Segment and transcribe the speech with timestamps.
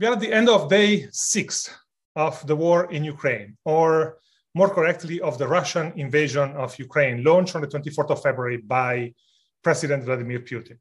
[0.00, 1.68] We are at the end of day six
[2.16, 4.16] of the war in Ukraine, or
[4.54, 9.12] more correctly, of the Russian invasion of Ukraine, launched on the 24th of February by
[9.62, 10.78] President Vladimir Putin.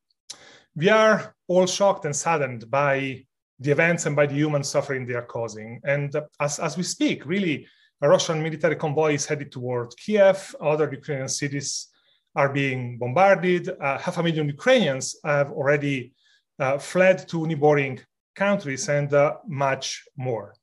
[0.73, 3.25] We are all shocked and saddened by
[3.59, 5.81] the events and by the human suffering they are causing.
[5.83, 7.67] And as, as we speak, really,
[8.01, 10.55] a Russian military convoy is headed toward Kiev.
[10.61, 11.89] Other Ukrainian cities
[12.37, 13.67] are being bombarded.
[13.67, 16.13] Uh, half a million Ukrainians have already
[16.57, 17.99] uh, fled to neighboring
[18.35, 20.53] countries and uh, much more.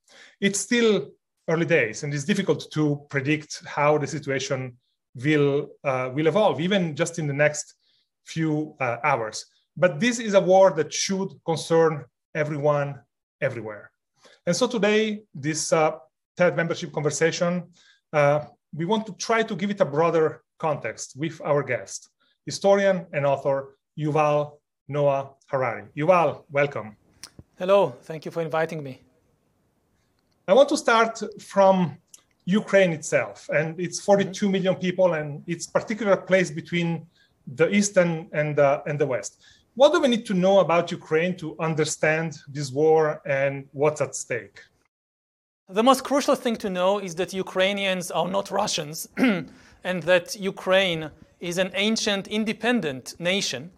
[0.40, 1.10] It's still
[1.48, 4.76] early days and it's difficult to predict how the situation
[5.14, 7.74] will, uh, will evolve, even just in the next
[8.24, 9.46] few uh, hours.
[9.76, 13.00] But this is a war that should concern everyone
[13.40, 13.90] everywhere.
[14.46, 15.92] And so today, this uh,
[16.36, 17.70] TED membership conversation,
[18.12, 22.08] uh, we want to try to give it a broader context with our guest,
[22.44, 24.58] historian and author Yuval
[24.88, 25.84] Noah Harari.
[25.96, 26.96] Yuval, welcome.
[27.58, 29.00] Hello, thank you for inviting me.
[30.46, 31.96] I want to start from
[32.44, 37.06] Ukraine itself, and it's 42 million people, and its particular place between
[37.46, 39.40] the East and, and, uh, and the West.
[39.74, 44.14] What do we need to know about Ukraine to understand this war and what's at
[44.14, 44.60] stake?
[45.70, 51.10] The most crucial thing to know is that Ukrainians are not Russians, and that Ukraine
[51.40, 53.70] is an ancient independent nation.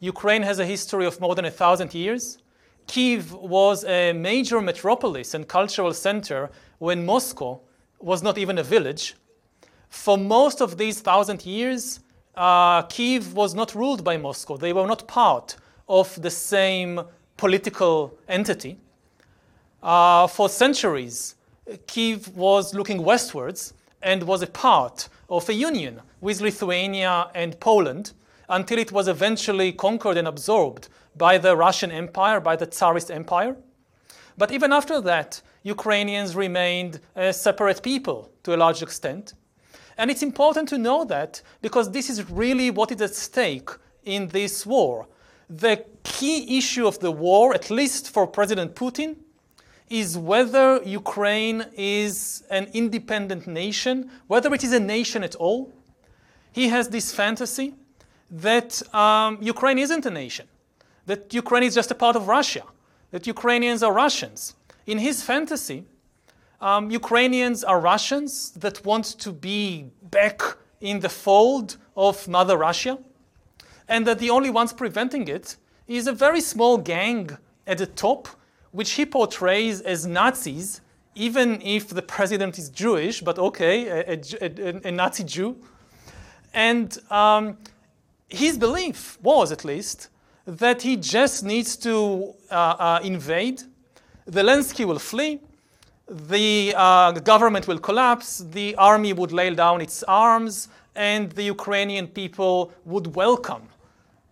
[0.00, 2.38] Ukraine has a history of more than a thousand years.
[2.86, 7.60] Kiev was a major metropolis and cultural center when Moscow
[7.98, 9.14] was not even a village.
[9.88, 12.00] For most of these thousand years,
[12.36, 14.56] uh, Kiev was not ruled by Moscow.
[14.56, 15.56] They were not part
[15.88, 17.00] of the same
[17.36, 18.76] political entity.
[19.82, 21.36] Uh, for centuries,
[21.86, 28.12] Kiev was looking westwards and was a part of a union with Lithuania and Poland
[28.48, 33.56] until it was eventually conquered and absorbed by the Russian Empire, by the Tsarist Empire.
[34.36, 39.34] But even after that, Ukrainians remained a separate people to a large extent.
[39.96, 43.70] And it's important to know that because this is really what is at stake
[44.04, 45.06] in this war.
[45.48, 49.16] The key issue of the war, at least for President Putin,
[49.88, 55.72] is whether Ukraine is an independent nation, whether it is a nation at all.
[56.52, 57.74] He has this fantasy
[58.34, 60.46] that um, Ukraine isn't a nation
[61.06, 62.62] that Ukraine is just a part of Russia,
[63.10, 64.54] that Ukrainians are Russians.
[64.86, 65.84] In his fantasy,
[66.60, 70.40] um, Ukrainians are Russians that want to be back
[70.80, 72.98] in the fold of Mother Russia,
[73.88, 75.56] and that the only ones preventing it
[75.86, 77.30] is a very small gang
[77.66, 78.28] at the top,
[78.72, 80.80] which he portrays as Nazis,
[81.14, 85.56] even if the president is Jewish, but okay, a, a, a, a Nazi Jew.
[86.52, 87.58] And um,
[88.28, 90.08] his belief was, at least,
[90.46, 93.62] that he just needs to uh, uh, invade.
[94.28, 95.40] Zelensky will flee.
[96.08, 98.38] The uh, government will collapse.
[98.38, 103.68] The army would lay down its arms, and the Ukrainian people would welcome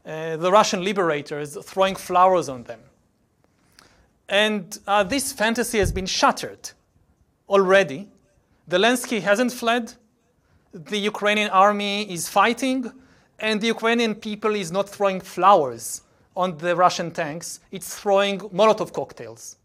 [0.04, 2.80] uh, the Russian liberators throwing flowers on them.
[4.28, 6.70] And uh, this fantasy has been shattered
[7.48, 8.08] already.
[8.68, 9.94] Zelensky hasn't fled.
[10.72, 12.90] The Ukrainian army is fighting
[13.42, 16.02] and the Ukrainian people is not throwing flowers
[16.34, 19.56] on the Russian tanks, it's throwing Molotov cocktails.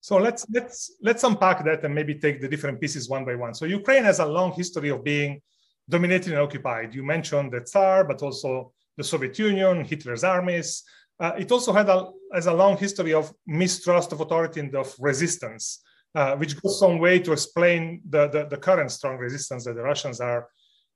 [0.00, 3.54] So let's let's let's unpack that and maybe take the different pieces one by one.
[3.54, 5.40] So Ukraine has a long history of being
[5.88, 6.94] dominated and occupied.
[6.94, 10.82] You mentioned the Tsar, but also the Soviet Union, Hitler's armies.
[11.18, 14.92] Uh, it also had a, has a long history of mistrust of authority and of
[14.98, 15.82] resistance,
[16.14, 19.82] uh, which goes some way to explain the, the, the current strong resistance that the
[19.82, 20.48] Russians are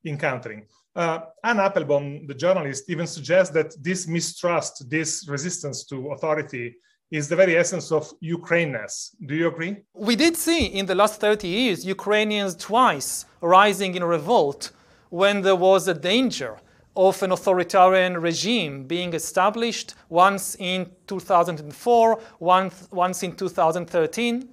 [0.04, 0.66] encountering.
[0.96, 6.74] Uh, Anne Applebaum, the journalist, even suggests that this mistrust, this resistance to authority,
[7.10, 9.14] is the very essence of Ukraineness.
[9.26, 9.76] Do you agree?
[9.94, 14.70] We did see in the last 30 years Ukrainians twice rising in revolt
[15.10, 16.56] when there was a danger
[16.96, 24.48] of an authoritarian regime being established, once in 2004, once, once in 2013.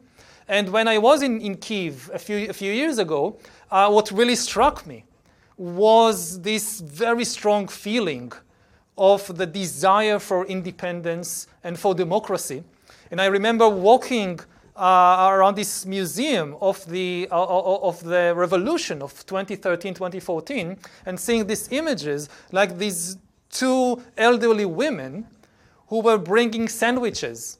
[0.49, 3.39] And when I was in, in Kiev a few, a few years ago,
[3.71, 5.05] uh, what really struck me
[5.57, 8.31] was this very strong feeling
[8.97, 12.63] of the desire for independence and for democracy.
[13.11, 14.39] And I remember walking
[14.75, 21.45] uh, around this museum of the, uh, of the revolution of 2013 2014 and seeing
[21.45, 23.17] these images like these
[23.51, 25.27] two elderly women
[25.87, 27.59] who were bringing sandwiches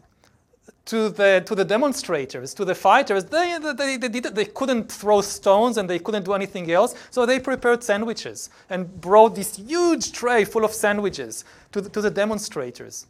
[0.86, 5.78] to the, to the demonstrators, to the fighters, they, they, they, they couldn't throw stones
[5.78, 6.94] and they couldn't do anything else.
[7.10, 12.02] So they prepared sandwiches and brought this huge tray full of sandwiches to the, to
[12.02, 13.08] the demonstrators.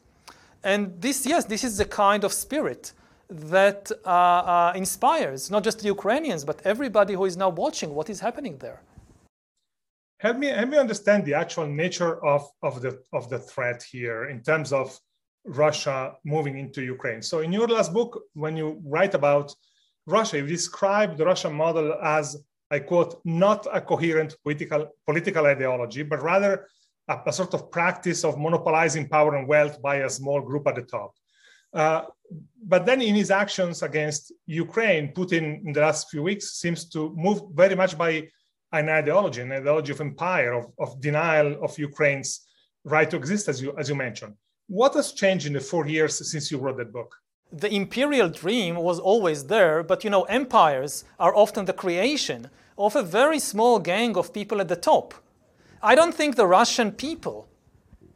[0.63, 2.93] And this, yes, this is the kind of spirit
[3.29, 8.09] that uh, uh, inspires not just the Ukrainians, but everybody who is now watching what
[8.09, 8.81] is happening there.
[10.19, 14.25] Help me, help me understand the actual nature of, of, the, of the threat here
[14.25, 14.97] in terms of
[15.45, 17.21] Russia moving into Ukraine.
[17.21, 19.53] So, in your last book, when you write about
[20.05, 22.37] Russia, you describe the Russian model as,
[22.71, 26.67] I quote, not a coherent political, political ideology, but rather
[27.07, 30.75] a, a sort of practice of monopolizing power and wealth by a small group at
[30.75, 31.13] the top.
[31.73, 32.03] Uh,
[32.65, 37.13] but then in his actions against Ukraine, Putin in the last few weeks seems to
[37.15, 38.27] move very much by
[38.71, 42.41] an ideology, an ideology of empire, of, of denial of Ukraine's
[42.83, 44.33] right to exist, as you, as you mentioned.
[44.67, 47.15] What has changed in the four years since you wrote that book?
[47.51, 52.95] The imperial dream was always there, but you know, empires are often the creation of
[52.95, 55.13] a very small gang of people at the top.
[55.81, 57.47] I don't think the Russian people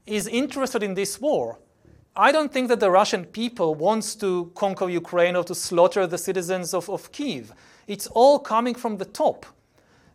[0.06, 1.60] is interested in this war.
[2.16, 6.18] I don't think that the Russian people wants to conquer Ukraine or to slaughter the
[6.18, 7.54] citizens of, of Kiev.
[7.86, 9.46] It's all coming from the top.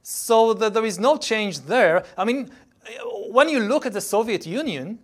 [0.02, 2.04] So that there is no change there.
[2.16, 2.50] I mean,
[3.28, 4.98] when you look at the Soviet Union,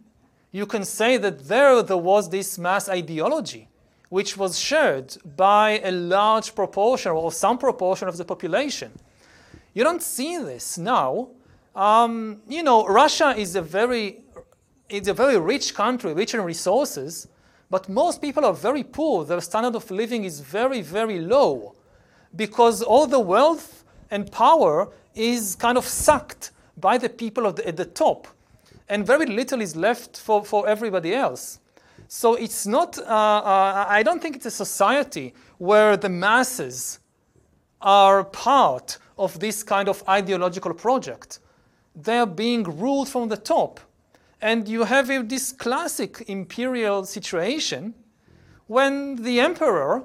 [0.52, 3.68] you can say that there there was this mass ideology
[4.08, 8.90] which was shared by a large proportion or some proportion of the population.
[9.74, 11.28] You don't see this now.
[11.76, 14.22] Um, you know, Russia is a very
[14.88, 17.28] it's a very rich country, rich in resources,
[17.70, 19.24] but most people are very poor.
[19.24, 21.74] Their standard of living is very, very low
[22.34, 27.84] because all the wealth and power is kind of sucked by the people at the
[27.84, 28.28] top,
[28.88, 31.60] and very little is left for, for everybody else.
[32.08, 37.00] So it's not, uh, uh, I don't think it's a society where the masses
[37.82, 41.40] are part of this kind of ideological project.
[41.94, 43.80] They're being ruled from the top.
[44.40, 47.94] And you have this classic imperial situation
[48.68, 50.04] when the emperor,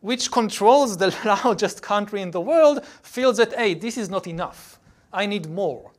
[0.00, 1.14] which controls the
[1.44, 4.80] largest country in the world, feels that, hey, this is not enough.
[5.12, 5.92] I need more.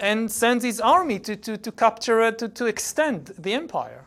[0.00, 4.04] And sends his army to, to, to capture, it, to, to extend the empire.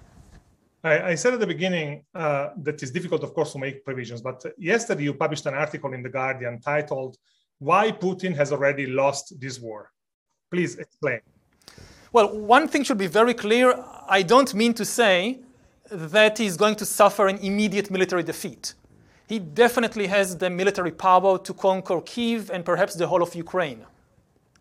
[0.84, 4.22] I, I said at the beginning uh, that it's difficult, of course, to make provisions,
[4.22, 7.18] but yesterday you published an article in The Guardian titled,
[7.60, 9.92] Why Putin Has Already Lost This War.
[10.51, 11.22] Please explain.
[12.12, 13.68] Well, one thing should be very clear.
[14.07, 15.39] I don't mean to say
[15.89, 18.74] that he's going to suffer an immediate military defeat.
[19.28, 23.86] He definitely has the military power to conquer Kiev and perhaps the whole of Ukraine.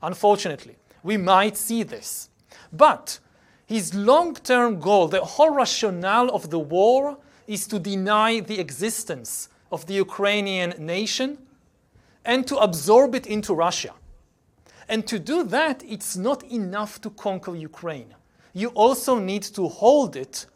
[0.02, 2.28] Unfortunately, we might see this.
[2.72, 3.18] But
[3.66, 9.48] his long term goal, the whole rationale of the war, is to deny the existence
[9.70, 11.38] of the Ukrainian nation
[12.24, 13.94] and to absorb it into Russia.
[14.88, 18.14] And to do that, it's not enough to conquer Ukraine.
[18.52, 20.46] You also need to hold it.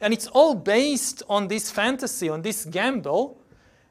[0.00, 3.40] And it's all based on this fantasy, on this gamble,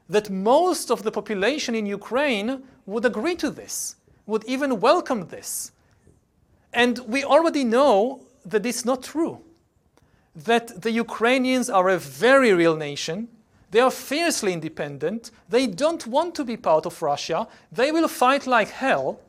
[0.08, 3.96] that most of the population in Ukraine would agree to this,
[4.26, 5.72] would even welcome this.
[6.72, 9.40] And we already know that it's not true.
[10.34, 13.28] That the Ukrainians are a very real nation.
[13.70, 15.30] They are fiercely independent.
[15.48, 17.48] They don't want to be part of Russia.
[17.72, 19.20] They will fight like hell.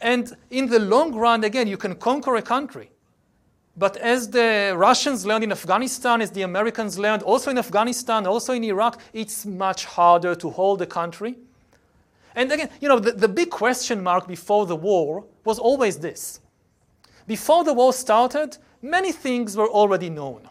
[0.00, 2.90] And in the long run, again, you can conquer a country.
[3.76, 8.52] But as the Russians learned in Afghanistan, as the Americans learned also in Afghanistan, also
[8.52, 11.36] in Iraq, it's much harder to hold a country.
[12.34, 16.40] And again, you know, the, the big question mark before the war was always this.
[17.26, 20.42] Before the war started, many things were already known.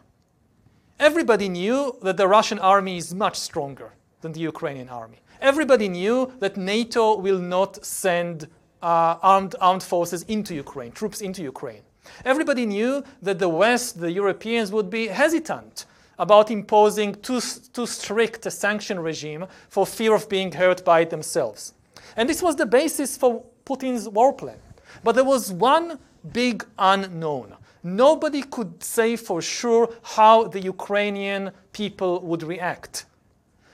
[1.00, 3.89] Everybody knew that the Russian army is much stronger
[4.22, 5.20] than the Ukrainian army.
[5.39, 8.48] Everybody knew that NATO will not send
[8.82, 11.84] uh, armed, armed forces into Ukraine, troops into Ukraine.
[12.25, 15.86] Everybody knew that the West, the Europeans, would be hesitant
[16.18, 17.42] about imposing too,
[17.75, 21.74] too strict a sanction regime for fear of being hurt by it themselves.
[22.16, 24.58] And this was the basis for Putin's war plan.
[25.04, 26.00] But there was one
[26.32, 27.56] big unknown.
[27.84, 33.06] Nobody could say for sure how the Ukrainian people would react.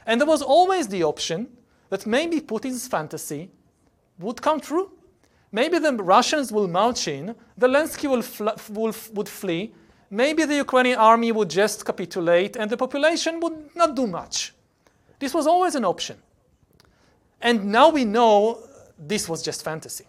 [0.06, 1.48] And there was always the option
[1.90, 3.50] that maybe Putin's fantasy
[4.20, 4.92] would come true.
[5.52, 8.24] Maybe the Russians will march in, Zelensky will,
[8.70, 9.74] will would flee,
[10.10, 14.54] maybe the Ukrainian army would just capitulate and the population would not do much.
[15.20, 16.18] This was always an option.
[17.42, 18.60] And now we know
[18.98, 20.06] this was just fantasy.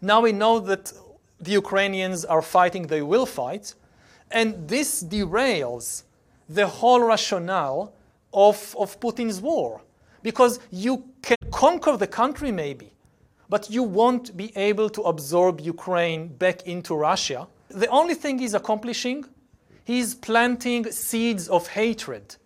[0.00, 0.92] Now we know that
[1.40, 3.74] the Ukrainians are fighting, they will fight,
[4.30, 6.04] and this derails
[6.48, 7.92] the whole rationale
[8.32, 9.82] of, of Putin's war.
[10.22, 12.92] Because you can conquer the country, maybe,
[13.48, 17.48] but you won't be able to absorb Ukraine back into Russia.
[17.68, 19.24] The only thing he's accomplishing,
[19.84, 22.36] he's planting seeds of hatred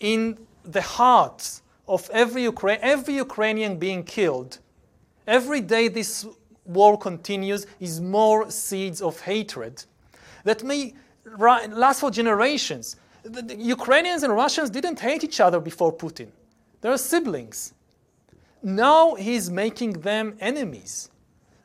[0.00, 4.58] in the hearts of every, Ukra- every Ukrainian being killed,
[5.26, 6.26] every day this
[6.64, 9.84] war continues, is more seeds of hatred
[10.44, 10.94] that may
[11.36, 12.96] last for generations.
[13.22, 16.28] The, the Ukrainians and Russians didn't hate each other before Putin.
[16.80, 17.72] They're siblings.
[18.62, 21.10] Now he's making them enemies.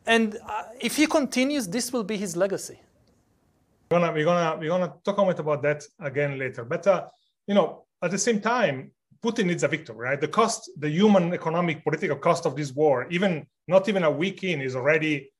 [0.06, 2.80] And uh, if he continues, this will be his legacy.
[3.92, 6.64] We're gonna, we're gonna, we're gonna talk a bit about that again later.
[6.64, 7.08] But, uh,
[7.48, 8.92] you know, at the same time,
[9.24, 10.22] Putin needs a victory, right?
[10.22, 14.44] The cost, the human, economic, political cost of this war, even not even a week
[14.44, 15.32] in, is already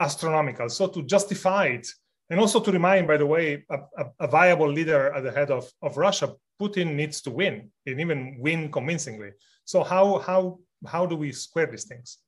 [0.00, 0.68] astronomical.
[0.68, 1.86] So to justify it,
[2.30, 5.50] and also to remind, by the way, a, a, a viable leader at the head
[5.50, 9.30] of, of Russia, Putin needs to win, and even win convincingly.
[9.64, 12.18] So how how how do we square these things?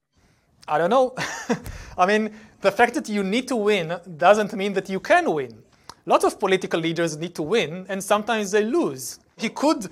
[0.67, 1.15] I don't know.
[1.99, 5.63] I mean, the fact that you need to win doesn't mean that you can win.
[6.07, 9.21] Lots of political leaders need to win, and sometimes they lose.
[9.37, 9.89] He could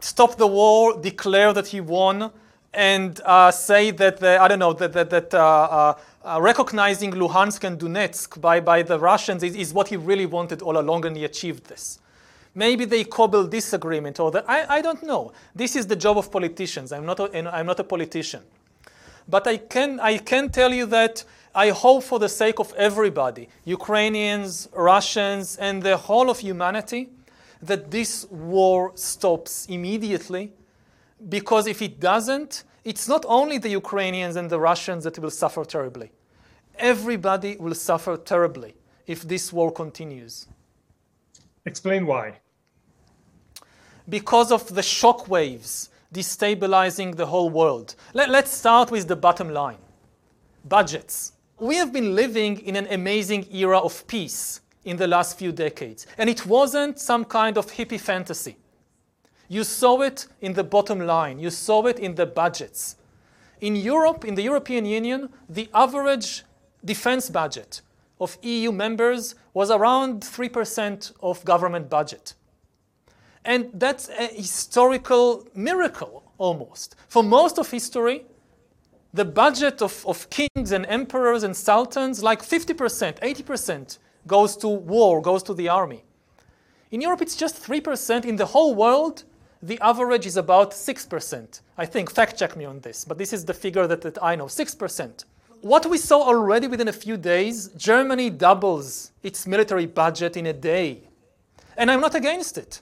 [0.00, 2.30] stop the war, declare that he won,
[2.74, 7.12] and uh, say that the, I don't know that that, that uh, uh, uh, recognizing
[7.12, 11.06] Luhansk and Donetsk by, by the Russians is, is what he really wanted all along,
[11.06, 12.00] and he achieved this.
[12.54, 14.44] Maybe they cobbled this agreement or that.
[14.48, 15.32] I, I don't know.
[15.54, 16.92] This is the job of politicians.
[16.92, 18.42] I'm not a, I'm not a politician.
[19.28, 21.24] But I can, I can tell you that
[21.54, 27.10] I hope for the sake of everybody, Ukrainians, Russians, and the whole of humanity,
[27.62, 30.52] that this war stops immediately.
[31.28, 35.64] Because if it doesn't, it's not only the Ukrainians and the Russians that will suffer
[35.64, 36.12] terribly.
[36.78, 38.74] Everybody will suffer terribly
[39.06, 40.46] if this war continues.
[41.66, 42.38] Explain why.
[44.08, 47.94] Because of the shock waves destabilizing the whole world.
[48.14, 49.78] Let, us start with the bottom line
[50.64, 51.32] budgets.
[51.58, 56.06] We have been living in an amazing era of peace in the last few decades.
[56.16, 58.56] And it wasn't some kind of hippie fantasy.
[59.48, 62.96] You saw it in the bottom line, you saw it in the budgets.
[63.60, 66.44] In Europe, in the European Union, the average
[66.84, 67.80] defense budget
[68.20, 72.34] of EU members was around 3% of government budget.
[73.44, 76.96] And that's a historical miracle almost.
[77.08, 78.26] For most of history,
[79.14, 85.20] the budget of, of kings and emperors and sultans, like 50%, 80%, goes to war,
[85.20, 86.04] goes to the army.
[86.90, 88.24] In Europe, it's just 3%.
[88.24, 89.24] In the whole world,
[89.62, 91.60] the average is about 6%.
[91.76, 94.36] I think, fact check me on this, but this is the figure that, that I
[94.36, 95.24] know 6%.
[95.60, 100.52] What we saw already within a few days, Germany doubles its military budget in a
[100.52, 101.02] day.
[101.76, 102.80] And I'm not against it.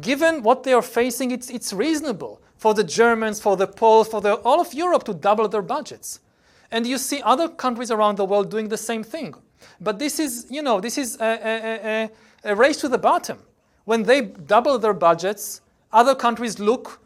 [0.00, 4.20] Given what they are facing, it's, it's reasonable for the Germans, for the Poles, for
[4.20, 6.20] the, all of Europe to double their budgets.
[6.70, 9.34] And you see other countries around the world doing the same thing.
[9.80, 12.10] But this is, you know, this is a, a,
[12.44, 13.38] a, a race to the bottom.
[13.84, 15.60] When they double their budgets,
[15.92, 17.00] other countries look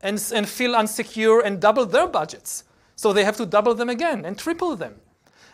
[0.00, 2.64] and, and feel unsecure and double their budgets.
[2.96, 4.96] So they have to double them again and triple them.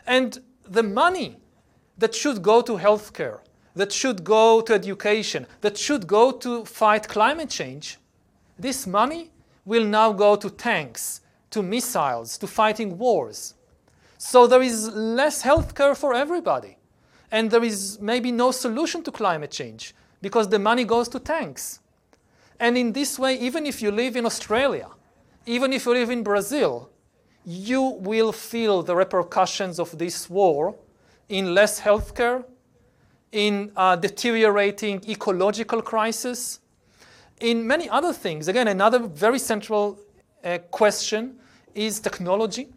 [0.06, 1.36] And the money
[1.98, 3.40] that should go to healthcare,
[3.74, 7.98] that should go to education, that should go to fight climate change,
[8.58, 9.30] this money
[9.64, 11.20] will now go to tanks,
[11.50, 13.53] to missiles, to fighting wars.
[14.26, 16.78] So there is less healthcare for everybody.
[17.30, 21.80] And there is maybe no solution to climate change because the money goes to tanks.
[22.58, 24.88] And in this way, even if you live in Australia,
[25.44, 26.88] even if you live in Brazil,
[27.44, 30.74] you will feel the repercussions of this war
[31.28, 32.44] in less healthcare,
[33.30, 36.60] in a deteriorating ecological crisis,
[37.40, 38.48] in many other things.
[38.48, 39.98] Again, another very central
[40.42, 41.38] uh, question
[41.74, 42.68] is technology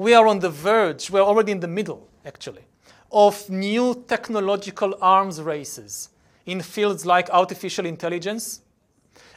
[0.00, 2.64] we are on the verge, we're already in the middle, actually,
[3.12, 6.08] of new technological arms races
[6.46, 8.62] in fields like artificial intelligence.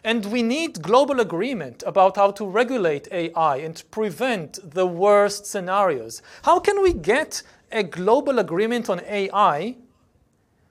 [0.05, 6.21] And we need global agreement about how to regulate AI and prevent the worst scenarios.
[6.43, 9.75] How can we get a global agreement on AI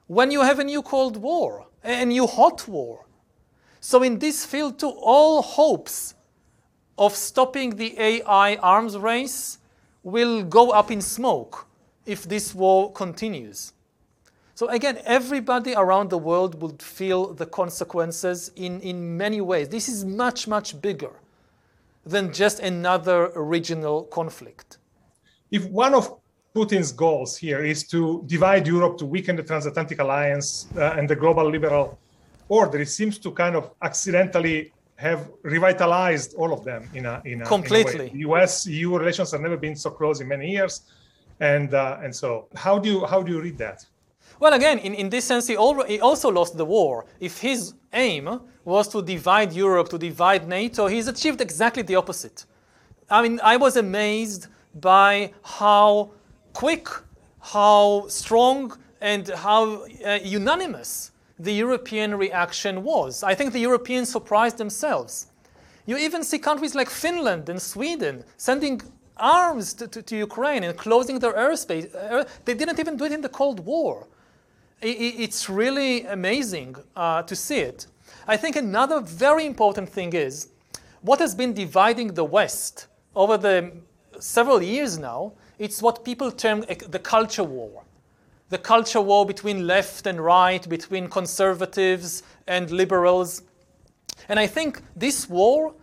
[0.07, 3.05] when you have a new Cold War, a new hot war?
[3.79, 6.15] So, in this field, too, all hopes
[6.97, 9.59] of stopping the AI arms race
[10.03, 11.67] will go up in smoke
[12.05, 13.73] if this war continues.
[14.55, 19.69] So again, everybody around the world would feel the consequences in, in many ways.
[19.69, 21.11] This is much, much bigger
[22.05, 24.77] than just another regional conflict.
[25.49, 26.19] If one of
[26.53, 31.15] Putin's goals here is to divide Europe to weaken the transatlantic alliance uh, and the
[31.15, 31.97] global liberal
[32.47, 34.71] order, it seems to kind of accidentally
[35.03, 38.07] have revitalized all of them in a in a completely.
[38.09, 38.51] In a U.S.
[38.65, 40.73] EU relations have never been so close in many years,
[41.39, 42.29] and uh, and so
[42.65, 43.79] how do you how do you read that?
[44.39, 47.05] Well, again, in, in this sense, he, al- he also lost the war.
[47.19, 48.25] If his aim
[48.65, 52.45] was to divide Europe, to divide NATO, he's achieved exactly the opposite.
[53.09, 56.11] I mean, I was amazed by how
[56.53, 56.87] quick,
[57.39, 58.59] how strong,
[58.99, 61.11] and how uh, unanimous
[61.43, 63.23] the European reaction was.
[63.23, 65.27] I think the Europeans surprised themselves.
[65.85, 68.81] You even see countries like Finland and Sweden sending
[69.17, 71.85] arms to, to, to Ukraine and closing their airspace.
[72.45, 74.07] They didn't even do it in the Cold War.
[74.81, 77.87] It, it's really amazing uh, to see it.
[78.27, 80.49] I think another very important thing is
[81.01, 83.71] what has been dividing the West over the
[84.19, 87.82] several years now, it's what people term the culture war.
[88.53, 93.41] The culture war between left and right, between conservatives and liberals.
[94.29, 95.73] And I think this war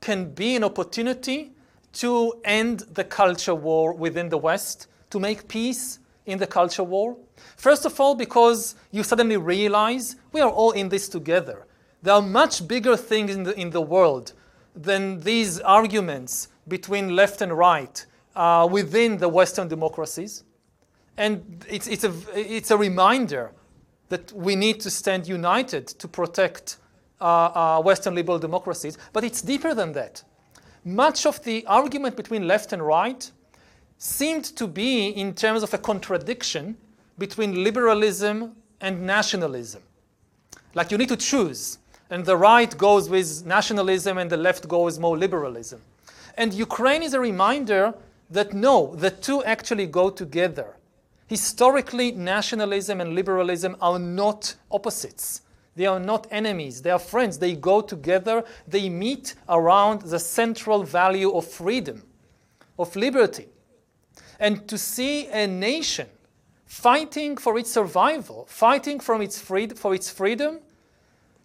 [0.00, 1.50] can be an opportunity
[1.94, 7.16] to end the culture war within the West, to make peace in the culture war.
[7.56, 11.66] First of all, because you suddenly realize we are all in this together.
[12.00, 14.34] There are much bigger things in the, in the world
[14.76, 18.06] than these arguments between left and right
[18.36, 20.44] uh, within the Western democracies.
[21.20, 23.52] And it's, it's, a, it's a reminder
[24.08, 26.78] that we need to stand united to protect
[27.20, 28.96] uh, uh, Western liberal democracies.
[29.12, 30.22] But it's deeper than that.
[30.82, 33.30] Much of the argument between left and right
[33.98, 36.78] seemed to be in terms of a contradiction
[37.18, 39.82] between liberalism and nationalism.
[40.72, 44.98] Like you need to choose, and the right goes with nationalism and the left goes
[44.98, 45.82] more liberalism.
[46.38, 47.92] And Ukraine is a reminder
[48.30, 50.76] that no, the two actually go together.
[51.30, 55.42] Historically, nationalism and liberalism are not opposites.
[55.76, 57.38] They are not enemies, they are friends.
[57.38, 62.02] They go together, they meet around the central value of freedom,
[62.76, 63.46] of liberty.
[64.40, 66.08] And to see a nation
[66.66, 70.58] fighting for its survival, fighting from its freed- for its freedom,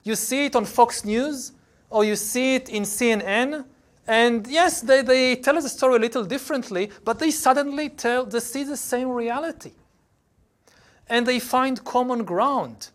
[0.01, 1.51] you see it on Fox News
[1.91, 3.65] or you see it in CNN.
[4.07, 8.25] And yes, they, they tell us the story a little differently, but they suddenly tell,
[8.25, 9.71] they see the same reality.
[11.07, 12.89] And they find common ground.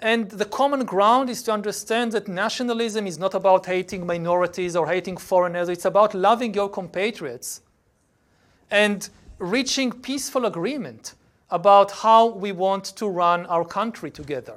[0.00, 4.86] And the common ground is to understand that nationalism is not about hating minorities or
[4.86, 7.60] hating foreigners, it's about loving your compatriots
[8.70, 11.14] and reaching peaceful agreement
[11.50, 14.56] about how we want to run our country together.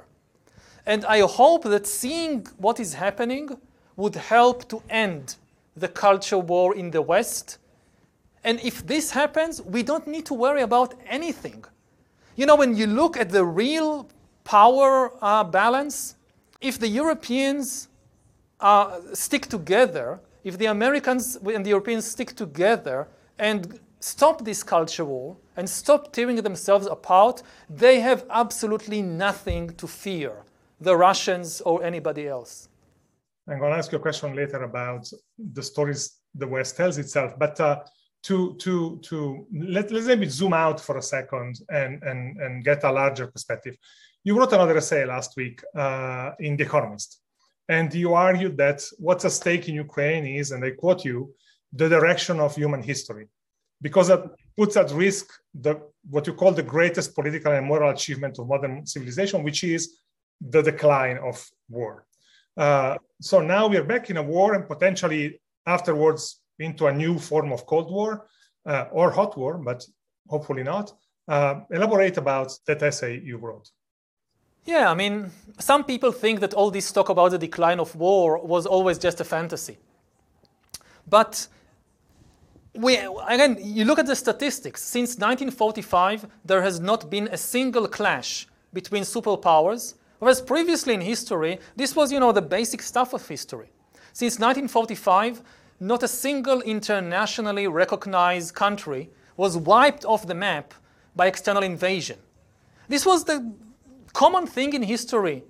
[0.86, 3.58] And I hope that seeing what is happening
[3.96, 5.36] would help to end
[5.76, 7.58] the culture war in the West.
[8.44, 11.64] And if this happens, we don't need to worry about anything.
[12.36, 14.08] You know, when you look at the real
[14.44, 16.16] power uh, balance,
[16.60, 17.88] if the Europeans
[18.60, 23.08] uh, stick together, if the Americans and the Europeans stick together
[23.38, 29.86] and stop this culture war and stop tearing themselves apart, they have absolutely nothing to
[29.86, 30.32] fear,
[30.80, 32.68] the Russians or anybody else.
[33.48, 37.34] I'm going to ask you a question later about the stories the West tells itself,
[37.38, 37.80] but uh,
[38.24, 42.82] to to to let, let's maybe zoom out for a second and and and get
[42.84, 43.76] a larger perspective.
[44.24, 47.20] You wrote another essay last week uh, in The Economist,
[47.68, 51.34] and you argued that what's at stake in Ukraine is, and I quote you,
[51.72, 53.26] the direction of human history,
[53.82, 54.24] because that
[54.56, 58.86] puts at risk the what you call the greatest political and moral achievement of modern
[58.86, 59.98] civilization, which is
[60.40, 62.06] the decline of war.
[62.56, 67.18] Uh, so now we are back in a war and potentially afterwards into a new
[67.18, 68.26] form of Cold War
[68.66, 69.84] uh, or hot war, but
[70.28, 70.92] hopefully not.
[71.26, 73.70] Uh, elaborate about that essay you wrote.
[74.66, 78.38] Yeah, I mean, some people think that all this talk about the decline of war
[78.44, 79.78] was always just a fantasy.
[81.08, 81.48] But
[82.74, 84.82] we, again, you look at the statistics.
[84.82, 91.58] Since 1945, there has not been a single clash between superpowers, whereas previously in history,
[91.76, 93.70] this was, you know, the basic stuff of history.
[94.12, 95.42] Since 1945,
[95.80, 100.72] not a single internationally recognized country was wiped off the map
[101.16, 102.18] by external invasion.
[102.88, 103.52] This was the
[104.12, 105.42] common thing in history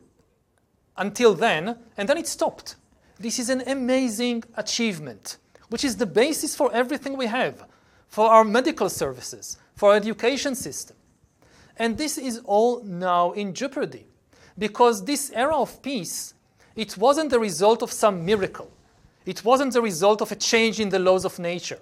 [0.96, 2.76] until then, and then it stopped.
[3.18, 7.66] This is an amazing achievement, which is the basis for everything we have,
[8.08, 10.96] for our medical services, for our education system.
[11.76, 14.06] And this is all now in jeopardy
[14.58, 16.34] because this era of peace,
[16.76, 18.70] it wasn't the result of some miracle.
[19.26, 21.80] It wasn't the result of a change in the laws of nature.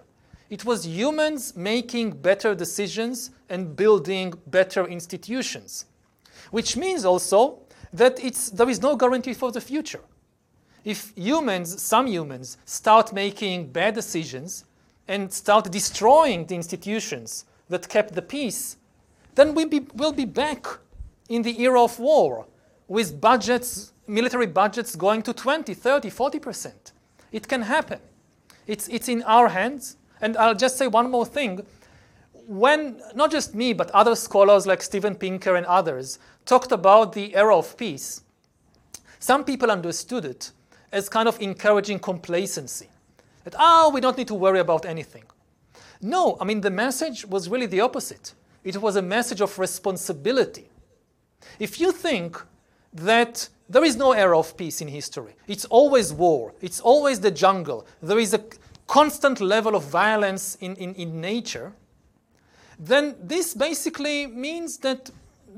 [0.50, 5.86] It was humans making better decisions and building better institutions
[6.52, 7.58] which means also
[7.92, 8.16] that
[8.52, 10.00] there is no guarantee for the future.
[10.84, 14.64] If humans, some humans, start making bad decisions
[15.08, 18.76] and start destroying the institutions that kept the peace,
[19.34, 20.66] then we'll be, we'll be back
[21.28, 22.46] in the era of war
[22.88, 26.92] with budgets, military budgets going to 20, 30, 40%.
[27.32, 28.00] It can happen.
[28.66, 29.96] It's, it's in our hands.
[30.20, 31.64] And I'll just say one more thing.
[32.46, 37.34] When, not just me, but other scholars like Steven Pinker and others talked about the
[37.34, 38.22] era of peace,
[39.18, 40.50] some people understood it
[40.90, 42.88] as kind of encouraging complacency.
[43.44, 45.24] That, oh, we don't need to worry about anything.
[46.00, 48.34] No, I mean, the message was really the opposite.
[48.64, 50.68] It was a message of responsibility.
[51.58, 52.42] If you think
[52.92, 57.30] that there is no era of peace in history, it's always war, it's always the
[57.30, 58.42] jungle, there is a
[58.86, 61.72] constant level of violence in, in, in nature,
[62.78, 65.10] then this basically means that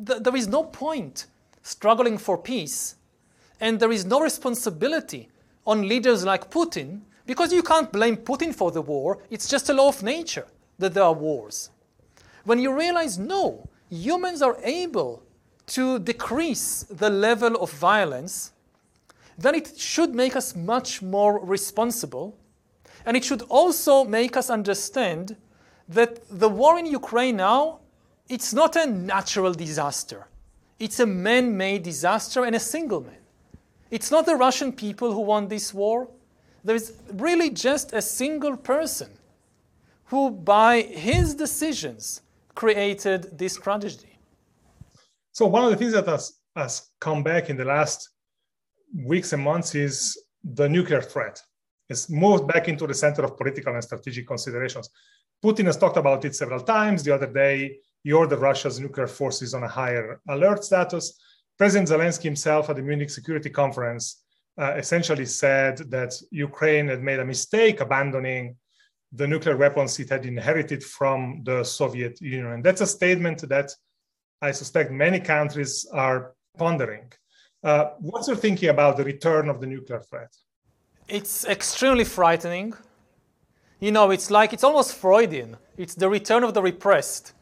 [0.06, 1.26] th- there is no point
[1.62, 2.96] struggling for peace
[3.60, 5.28] and there is no responsibility
[5.66, 9.18] on leaders like Putin because you can't blame Putin for the war.
[9.30, 10.46] It's just a law of nature
[10.78, 11.70] that there are wars.
[12.44, 15.23] When you realize, no, humans are able
[15.66, 18.53] to decrease the level of violence,
[19.38, 22.37] then it should make us much more responsible.
[23.07, 25.37] And it should also make us understand
[25.88, 27.81] that the war in Ukraine now,
[28.29, 30.27] it's not a natural disaster.
[30.79, 33.18] It's a man-made disaster and a single man.
[33.90, 36.09] It's not the Russian people who won this war.
[36.64, 39.11] There's really just a single person
[40.07, 42.22] who, by his decisions,
[42.55, 44.13] created this tragedy.
[45.34, 48.08] So one of the things that has, has come back in the last
[48.94, 51.42] weeks and months is the nuclear threat.
[51.88, 54.88] It's moved back into the center of political and strategic considerations.
[55.44, 57.02] Putin has talked about it several times.
[57.02, 61.20] The other day, he ordered Russia's nuclear forces on a higher alert status.
[61.58, 64.22] President Zelensky himself at the Munich Security Conference
[64.56, 68.54] uh, essentially said that Ukraine had made a mistake abandoning
[69.10, 72.52] the nuclear weapons it had inherited from the Soviet Union.
[72.52, 73.72] And that's a statement that
[74.44, 77.07] I suspect many countries are pondering.
[77.62, 80.33] Uh, what's your thinking about the return of the nuclear threat?
[81.09, 82.74] It's extremely frightening.
[83.80, 85.57] You know, it's like, it's almost Freudian.
[85.78, 87.33] It's the return of the repressed.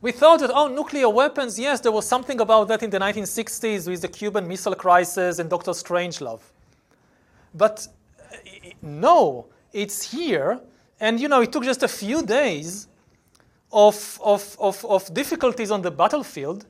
[0.00, 3.88] We thought that, oh, nuclear weapons, yes, there was something about that in the 1960s
[3.88, 5.70] with the Cuban Missile Crisis and Dr.
[5.70, 6.42] Strangelove.
[7.54, 7.86] But
[8.82, 10.60] no, it's here
[11.00, 12.88] and you know, it took just a few days
[13.74, 16.64] of, of, of, of difficulties on the battlefield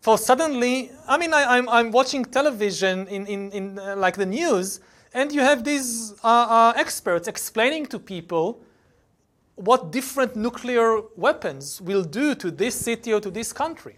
[0.00, 4.16] for suddenly, I mean, I, am I'm, I'm watching television in, in, in uh, like
[4.16, 4.80] the news,
[5.14, 8.60] and you have these uh, uh, experts explaining to people
[9.54, 13.96] what different nuclear weapons will do to this city or to this country.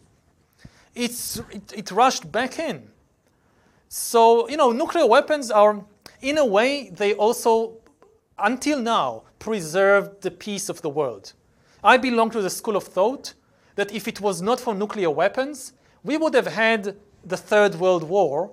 [0.94, 2.88] It's, it, it rushed back in.
[3.88, 5.84] So, you know, nuclear weapons are,
[6.20, 7.78] in a way, they also
[8.38, 11.32] until now, preserved the peace of the world.
[11.86, 13.34] I belong to the school of thought
[13.76, 15.72] that if it was not for nuclear weapons,
[16.02, 18.50] we would have had the Third World War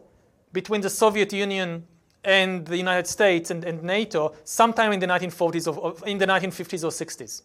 [0.51, 1.87] between the Soviet Union
[2.23, 6.83] and the United States and, and NATO sometime in the 1940s or, in the 1950s
[6.83, 7.41] or 60s.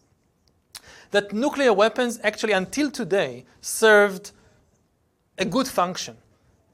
[1.09, 4.31] That nuclear weapons actually until today served
[5.39, 6.17] a good function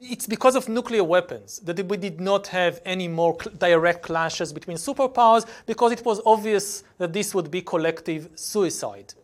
[0.00, 4.52] it's because of nuclear weapons that we did not have any more cl- direct clashes
[4.52, 9.14] between superpowers because it was obvious that this would be collective suicide.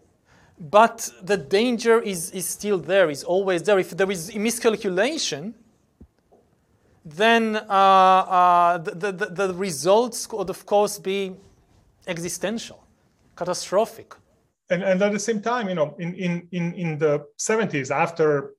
[0.59, 3.79] But the danger is, is still there, is always there.
[3.79, 5.55] If there is a miscalculation,
[7.05, 11.35] then uh, uh, the, the, the results could, of course, be
[12.07, 12.83] existential,
[13.37, 14.15] catastrophic.
[14.71, 18.55] And, and at the same time, you know, in, in, in, in the 70s, after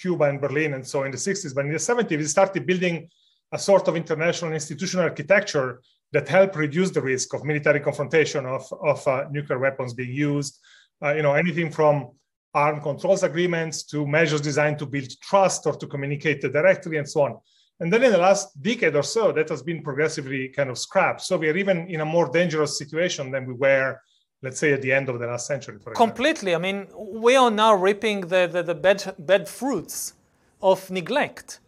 [0.00, 1.54] Cuba and Berlin and so in the 60s.
[1.54, 3.08] But in the 70s, we started building
[3.52, 5.80] a sort of international institutional architecture
[6.12, 10.58] that helped reduce the risk of military confrontation of, of uh, nuclear weapons being used.
[11.02, 12.10] Uh, you know, anything from
[12.54, 17.22] armed controls agreements to measures designed to build trust or to communicate directly and so
[17.22, 17.36] on.
[17.80, 21.20] And then in the last decade or so, that has been progressively kind of scrapped.
[21.20, 24.00] So we are even in a more dangerous situation than we were
[24.42, 26.68] let's say at the end of the last century completely example.
[26.68, 30.14] i mean we are now reaping the, the, the bad, bad fruits
[30.62, 31.60] of neglect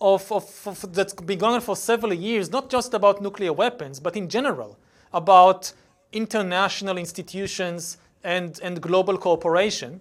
[0.00, 4.00] of, of, of, that's been going on for several years not just about nuclear weapons
[4.00, 4.78] but in general
[5.12, 5.72] about
[6.12, 10.00] international institutions and, and global cooperation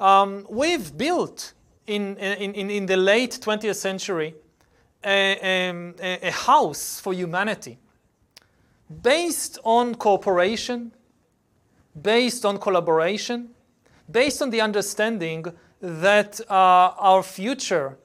[0.00, 1.52] um, we've built
[1.86, 4.34] in, in, in, in the late 20th century
[5.04, 7.78] a, a, a house for humanity
[9.02, 10.92] based on cooperation
[12.02, 13.50] based on collaboration,
[14.10, 15.44] based on the understanding
[15.80, 17.96] that uh, our future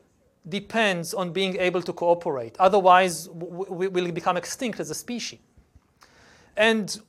[0.47, 2.56] depends on being able to cooperate.
[2.60, 5.39] Otherwise, we will become extinct as a species.
[6.56, 6.99] And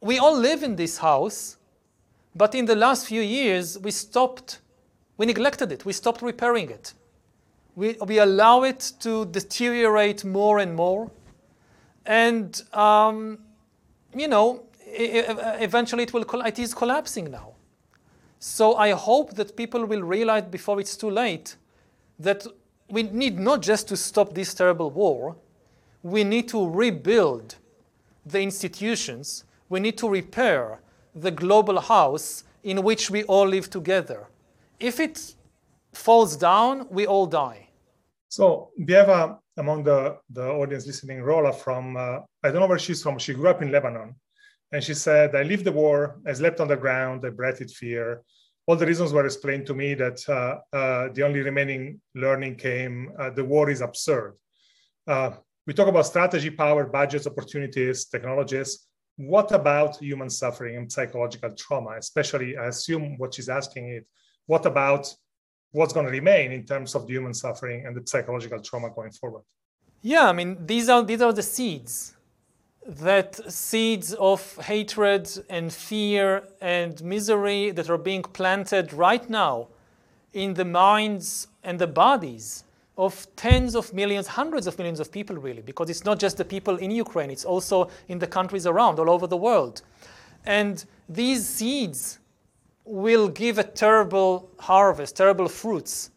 [0.00, 1.56] we all live in this house,
[2.34, 4.60] But in the last few years, we stopped,
[5.18, 6.94] we neglected it, we stopped repairing it.
[7.74, 11.10] We, we allow it to deteriorate more and more.
[12.04, 13.38] And, um,
[14.14, 17.54] you know, eventually it, will, it is collapsing now.
[18.38, 21.56] So I hope that people will realize before it's too late
[22.18, 22.46] that
[22.88, 25.36] we need not just to stop this terrible war,
[26.02, 27.56] we need to rebuild
[28.26, 30.80] the institutions, we need to repair
[31.14, 34.26] the global house in which we all live together.
[34.78, 35.34] If it
[35.92, 37.68] falls down, we all die.
[38.28, 43.02] So uh, among the, the audience listening Rola from, uh, I don't know where she's
[43.02, 44.14] from, she grew up in Lebanon.
[44.72, 48.22] And she said, I lived the war, I slept on the ground, I breathed fear.
[48.66, 53.12] All the reasons were explained to me that uh, uh, the only remaining learning came,
[53.18, 54.34] uh, the war is absurd.
[55.06, 55.32] Uh,
[55.66, 58.86] we talk about strategy, power, budgets, opportunities, technologies.
[59.16, 61.96] What about human suffering and psychological trauma?
[61.98, 64.04] Especially, I assume what she's asking is,
[64.46, 65.12] what about
[65.72, 69.12] what's going to remain in terms of the human suffering and the psychological trauma going
[69.12, 69.42] forward?
[70.00, 72.16] Yeah, I mean, these are these are the seeds
[72.86, 79.68] that seeds of hatred and fear and misery that are being planted right now
[80.32, 82.64] in the minds and the bodies
[82.98, 86.44] of tens of millions, hundreds of millions of people, really, because it's not just the
[86.44, 89.82] people in Ukraine, it's also in the countries around, all over the world.
[90.44, 92.18] And these seeds
[92.84, 96.10] will give a terrible harvest, terrible fruits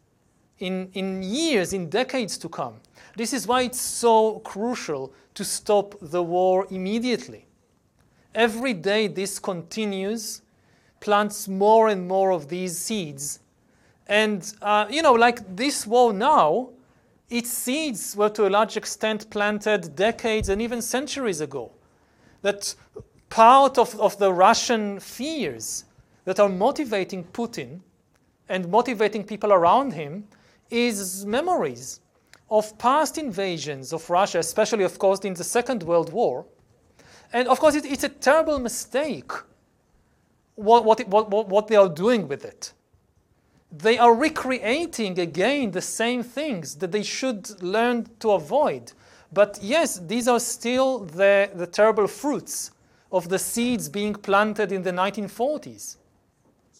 [0.59, 2.75] in, in years, in decades to come.
[3.15, 7.47] This is why it's so crucial to stop the war immediately.
[8.33, 10.41] Every day this continues,
[10.99, 13.39] plants more and more of these seeds
[14.07, 16.69] and, uh, you know, like this war now,
[17.29, 21.71] its seeds were to a large extent planted decades and even centuries ago.
[22.43, 22.75] That
[23.29, 25.85] part of, of the Russian fears
[26.25, 27.79] that are motivating Putin
[28.47, 30.27] and motivating people around him
[30.69, 31.99] is memories
[32.49, 36.45] of past invasions of Russia, especially, of course, in the Second World War.
[37.33, 39.31] And of course, it, it's a terrible mistake
[40.55, 42.71] what, what, what, what they are doing with it
[43.77, 48.93] they are recreating again the same things that they should learn to avoid.
[49.33, 52.71] But yes, these are still the, the terrible fruits
[53.11, 55.97] of the seeds being planted in the 1940s.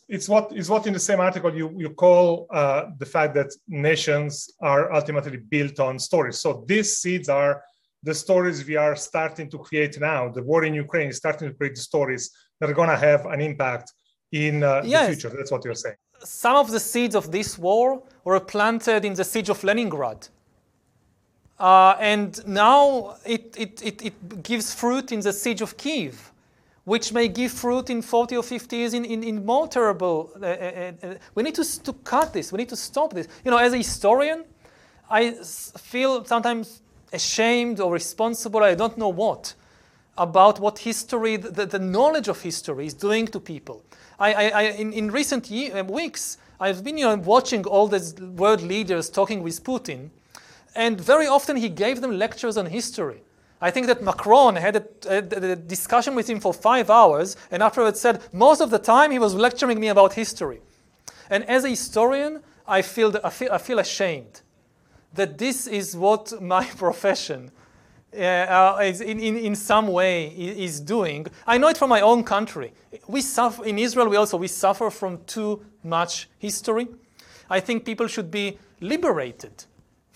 [0.08, 3.52] It's what is what in the same article you, you call uh, the fact that
[3.68, 6.38] nations are ultimately built on stories.
[6.39, 7.63] So these seeds are
[8.04, 10.30] the stories we are starting to create now.
[10.30, 13.41] The war in Ukraine is starting to create stories that are going to have an
[13.41, 13.91] impact
[14.32, 15.08] in uh, yes.
[15.08, 15.36] the future.
[15.36, 19.24] That's what you're saying some of the seeds of this war were planted in the
[19.24, 20.28] siege of Leningrad.
[21.60, 26.34] Uh, and now it, it, it, it, gives fruit in the siege of Kiev,
[26.86, 30.32] which may give fruit in 40 or 50 years in, in, in more terrible.
[30.41, 33.28] Uh, uh, uh, we need to, to cut this, we need to stop this.
[33.43, 34.45] You know, as a historian,
[35.10, 39.56] I feel sometimes ashamed or responsible, I don't know what,
[40.17, 43.84] about what history, the, the knowledge of history is doing to people.
[44.19, 47.88] I, I, I in, in recent year, uh, weeks, I've been you know, watching all
[47.88, 50.10] these world leaders talking with Putin,
[50.76, 53.24] and very often he gave them lectures on history.
[53.65, 55.17] I think that Macron had a, a,
[55.54, 59.17] a, discussion with him for five hours, and afterwards said most of the time he
[59.17, 60.62] was lecturing me about history.
[61.32, 64.41] And as a historian, I feel, I feel, I feel ashamed
[65.15, 67.49] that this is what my profession
[68.15, 71.25] uh, is in, in, in some way is doing.
[71.47, 72.71] I know it from my own country.
[73.08, 74.10] We suffer in Israel.
[74.10, 76.88] We also we suffer from too much history.
[77.49, 79.65] I think people should be liberated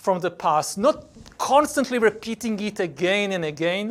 [0.09, 1.05] from the past, not
[1.37, 3.87] constantly repeating it again and again.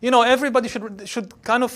[0.00, 1.72] You know, everybody should should kind of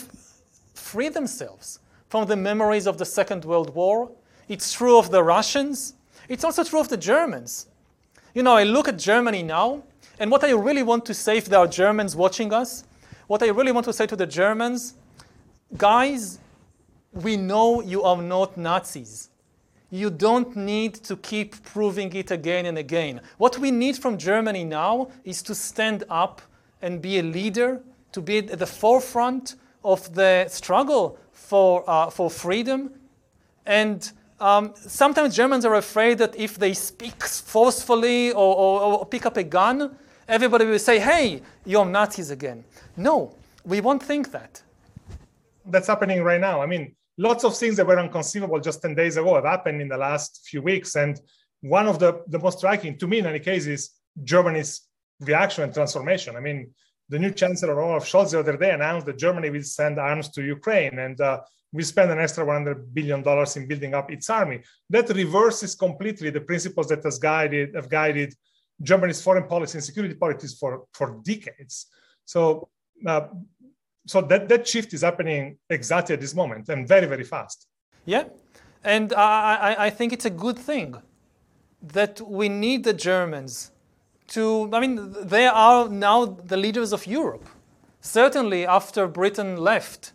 [0.73, 1.79] free themselves
[2.09, 4.11] from the memories of the Second World War.
[4.49, 5.95] It's true of the Russians.
[6.27, 7.67] It's also true of the Germans.
[8.37, 9.83] You know, I look at Germany now
[10.19, 12.85] and what I really want to say, if there are Germans watching us,
[13.27, 14.95] what I really want to say to the Germans,
[15.77, 16.39] guys,
[17.13, 19.29] we know you are not Nazis.
[19.91, 23.21] You don't need to keep proving it again and again.
[23.39, 26.43] What we need from Germany now is to stand up
[26.83, 32.31] and be a leader, to be at the forefront of the struggle for, uh, for
[32.31, 32.91] freedom.
[33.67, 39.27] And um, sometimes Germans are afraid that if they speak forcefully or, or, or pick
[39.27, 39.97] up a gun,
[40.29, 42.65] everybody will say, hey, you're Nazis again.
[42.97, 44.63] No, we won't think that.
[45.67, 46.61] That's happening right now.
[46.61, 49.89] I mean, lots of things that were inconceivable just 10 days ago have happened in
[49.89, 50.97] the last few weeks.
[50.97, 51.21] And
[51.61, 53.91] one of the, the most striking, to me in any case, is
[54.23, 54.83] Germany's
[55.21, 56.37] reaction and transformation.
[56.37, 56.71] I mean,
[57.09, 60.43] the new Chancellor Olaf Scholz the other day announced that Germany will send arms to
[60.43, 60.99] Ukraine.
[60.99, 61.41] And uh,
[61.73, 64.63] we spend an extra 100 billion dollars in building up its army.
[64.91, 68.35] That reverses completely the principles that has guided have guided
[68.83, 71.87] Germany's foreign policy and security policies for for decades.
[72.25, 72.69] So.
[73.05, 73.27] Uh,
[74.07, 77.67] so that, that shift is happening exactly at this moment and very very fast
[78.05, 78.25] yeah
[78.83, 80.97] and I, I, think it's a good thing
[81.81, 83.71] that we need the germans
[84.29, 87.47] to i mean they are now the leaders of europe
[88.01, 90.13] certainly after britain left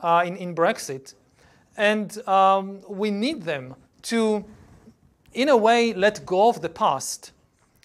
[0.00, 1.14] uh, in, in Brexit.
[1.76, 4.44] And um, we need them to,
[5.34, 7.32] in a way, let go of the past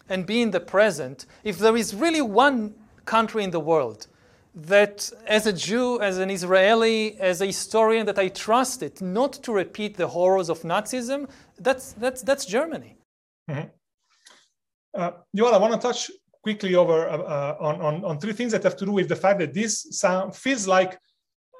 [0.07, 1.25] and be in the present.
[1.43, 2.73] If there is really one
[3.05, 4.07] country in the world
[4.53, 9.33] that, as a Jew, as an Israeli, as a historian, that I trust it not
[9.43, 12.97] to repeat the horrors of Nazism, that's, that's, that's Germany.
[13.49, 13.67] Mm-hmm.
[14.93, 15.11] Uh,
[15.53, 16.11] I want to touch
[16.43, 19.15] quickly over uh, uh, on, on, on three things that have to do with the
[19.15, 20.99] fact that this sound feels like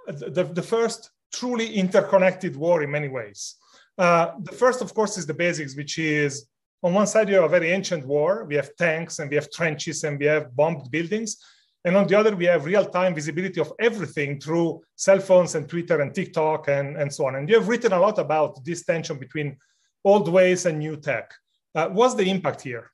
[0.08, 3.56] the, the first truly interconnected war in many ways.
[3.98, 6.48] Uh, the first, of course, is the basics, which is
[6.84, 8.46] on one side, you have a very ancient war.
[8.46, 11.38] We have tanks and we have trenches and we have bombed buildings.
[11.84, 15.68] And on the other, we have real time visibility of everything through cell phones and
[15.68, 17.36] Twitter and TikTok and, and so on.
[17.36, 19.58] And you have written a lot about this tension between
[20.04, 21.34] old ways and new tech.
[21.74, 22.92] Uh, what's the impact here?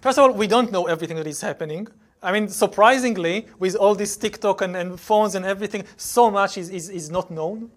[0.00, 1.88] First of all, we don't know everything that is happening.
[2.22, 6.68] I mean, surprisingly, with all this TikTok and, and phones and everything, so much is,
[6.68, 7.70] is, is not known.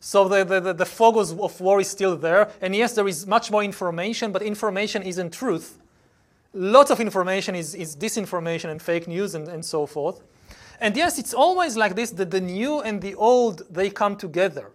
[0.00, 2.50] So the, the, the focus of war is still there.
[2.60, 5.78] And yes, there is much more information, but information isn't truth.
[6.58, 10.22] Lots of information is, is disinformation and fake news and, and so forth.
[10.80, 14.72] And yes, it's always like this that the new and the old, they come together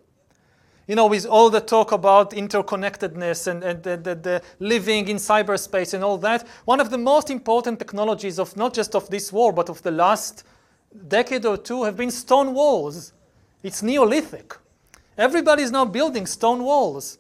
[0.88, 5.16] you know, with all the talk about interconnectedness and, and the, the, the, living in
[5.18, 9.32] cyberspace and all that, one of the most important technologies of not just of this
[9.32, 10.44] war, but of the last
[11.08, 13.14] decade or two have been stone walls.
[13.62, 14.58] It's Neolithic.
[15.18, 17.18] Everybody is now building stone walls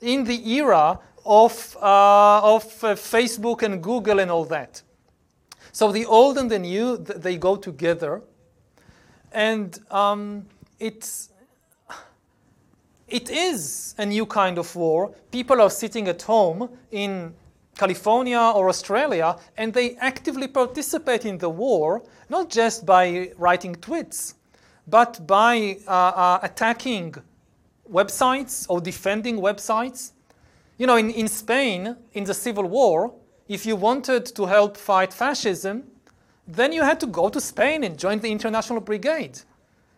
[0.00, 4.82] in the era of, uh, of uh, Facebook and Google and all that.
[5.72, 8.22] So the old and the new, they go together.
[9.32, 10.46] And um,
[10.78, 11.30] it's,
[13.08, 15.12] it is a new kind of war.
[15.30, 17.34] People are sitting at home in
[17.76, 24.34] California or Australia and they actively participate in the war, not just by writing tweets,
[24.86, 27.14] but by uh, uh, attacking
[27.90, 30.12] websites or defending websites.
[30.78, 33.14] You know, in, in Spain, in the Civil War,
[33.48, 35.84] if you wanted to help fight fascism,
[36.46, 39.40] then you had to go to Spain and join the International Brigade.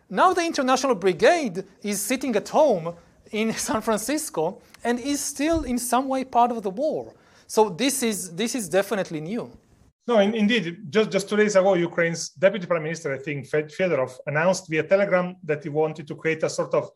[0.09, 2.95] Now the International Brigade is sitting at home
[3.31, 7.13] in San Francisco and is still in some way part of the war.
[7.45, 9.51] So this is, this is definitely new.
[10.07, 10.77] No, in, indeed.
[10.89, 15.35] Just, just two days ago, Ukraine's deputy prime minister, I think, Fedorov, announced via Telegram
[15.43, 16.89] that he wanted to create a sort of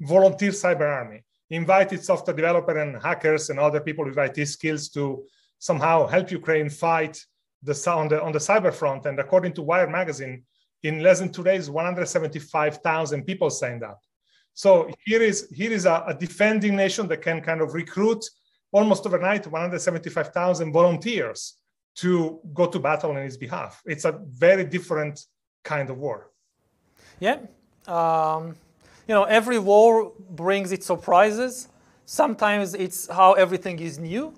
[0.00, 5.24] volunteer cyber army, invited software developer and hackers and other people with IT skills to
[5.58, 7.24] somehow help Ukraine fight
[7.62, 9.06] the, on, the, on the cyber front.
[9.06, 10.44] And according to Wired magazine,
[10.82, 14.00] in less than two days, 175,000 people signed up.
[14.54, 18.24] So here is here is a, a defending nation that can kind of recruit
[18.72, 21.56] almost overnight 175,000 volunteers
[21.96, 23.82] to go to battle on his behalf.
[23.84, 25.24] It's a very different
[25.64, 26.30] kind of war.
[27.18, 27.38] Yeah.
[27.86, 28.56] Um,
[29.10, 30.12] you know, every war
[30.44, 31.68] brings its surprises.
[32.06, 34.32] Sometimes it's how everything is new,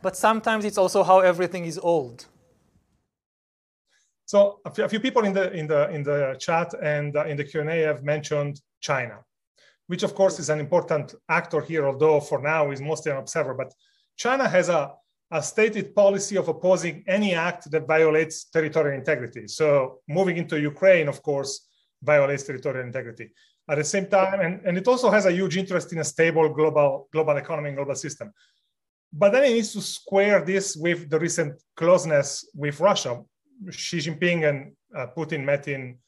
[0.00, 2.24] but sometimes it's also how everything is old.
[4.24, 7.44] So a few, people in the in the in the chat and uh, in the
[7.44, 9.16] Q and A have mentioned China,
[9.86, 13.52] which of course is an important actor here, although for now is mostly an observer.
[13.52, 13.70] But
[14.16, 14.92] China has a,
[15.30, 19.46] a stated policy of opposing any act that violates territorial integrity.
[19.46, 21.52] So moving into Ukraine, of course,
[22.02, 23.30] violates territorial integrity.
[23.68, 26.48] At the same time, and, and it also has a huge interest in a stable
[26.48, 28.32] global, global economy and global system.
[29.12, 33.22] But then it needs to square this with the recent closeness with Russia.
[33.70, 35.98] Xi Jinping and uh, Putin met in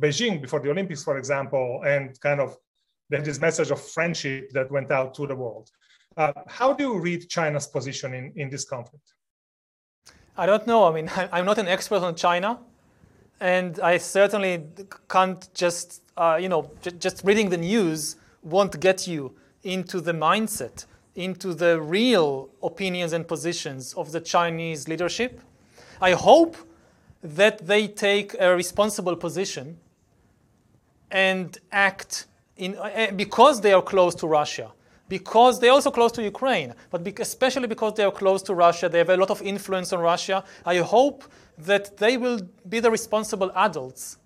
[0.00, 2.56] Beijing before the Olympics, for example, and kind of
[3.10, 5.68] there's this message of friendship that went out to the world.
[6.16, 9.04] Uh, how do you read China's position in, in this conflict?
[10.36, 10.84] I don't know.
[10.88, 12.58] I mean, I'm not an expert on China,
[13.40, 14.64] and I certainly
[15.08, 20.86] can't just, uh, you know, just reading the news won't get you into the mindset,
[21.14, 25.40] into the real opinions and positions of the Chinese leadership.
[26.00, 26.56] I hope
[27.22, 29.78] that they take a responsible position
[31.10, 32.26] and act
[32.56, 34.72] in, uh, because they are close to Russia,
[35.08, 38.98] because they're also close to Ukraine, but especially because they are close to Russia, they
[38.98, 40.44] have a lot of influence on Russia.
[40.64, 41.24] I hope
[41.58, 44.18] that they will be the responsible adults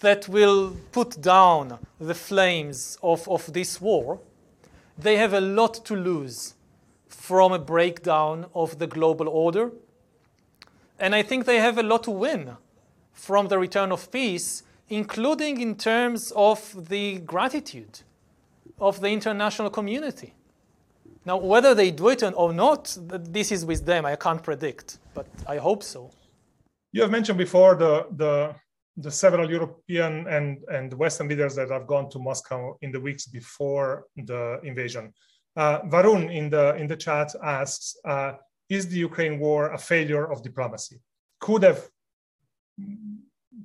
[0.00, 4.20] that will put down the flames of, of this war,
[4.98, 6.54] they have a lot to lose
[7.08, 9.72] from a breakdown of the global order.
[10.98, 12.56] And I think they have a lot to win
[13.12, 18.00] from the return of peace, including in terms of the gratitude
[18.88, 20.34] of the international community.
[21.24, 22.82] Now, whether they do it or not,
[23.38, 24.04] this is with them.
[24.04, 26.10] I can't predict, but I hope so.
[26.92, 28.54] You have mentioned before the, the,
[28.98, 33.24] the several European and, and Western leaders that have gone to Moscow in the weeks
[33.26, 35.12] before the invasion.
[35.56, 38.32] Uh, Varun in the, in the chat asks, uh,
[38.68, 41.00] is the Ukraine war a failure of diplomacy?
[41.40, 41.80] Could have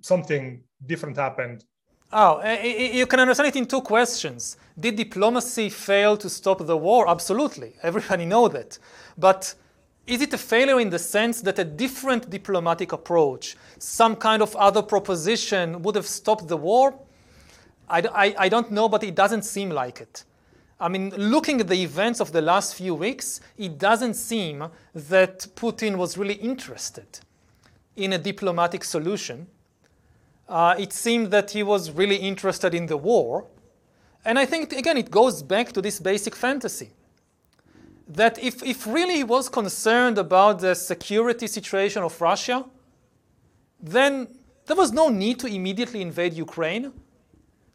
[0.01, 1.63] something different happened
[2.12, 4.57] Oh, eh, eh, eh, you can understand it in two questions.
[4.80, 7.07] Did diplomacy fail to stop the war?
[7.07, 7.74] Absolutely.
[7.84, 8.80] Everybody knows that.
[9.16, 9.53] But
[10.07, 14.55] is it a failure in the sense that a different diplomatic approach, some kind of
[14.55, 16.95] other proposition would have stopped the war?
[17.88, 20.24] I, I, I don't know, but it doesn't seem like it.
[20.80, 25.45] I mean, looking at the events of the last few weeks, it doesn't seem that
[25.55, 27.20] Putin was really interested
[27.95, 29.45] in a diplomatic solution
[30.50, 33.45] uh, it seemed that he was really interested in the war.
[34.26, 36.91] And I think, again, it goes back to this basic fantasy
[38.08, 42.66] that if, if really he was concerned about the security situation of Russia,
[43.80, 44.28] then
[44.66, 46.91] there was no need to immediately invade Ukraine.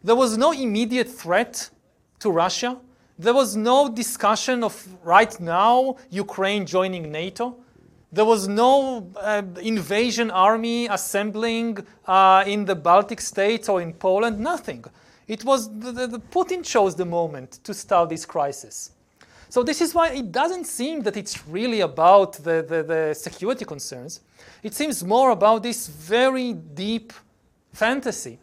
[0.02, 1.70] There was no immediate threat
[2.18, 2.78] to Russia.
[3.16, 7.56] There was no discussion of right now Ukraine joining NATO.
[8.14, 14.38] There was no uh, invasion army assembling uh, in the Baltic states or in Poland,
[14.38, 14.84] nothing.
[15.26, 18.92] It was the, the, the Putin chose the moment to start this crisis.
[19.48, 23.64] So this is why it doesn't seem that it's really about the, the, the, security
[23.64, 24.20] concerns.
[24.62, 27.12] It seems more about this very deep
[27.72, 28.38] fantasy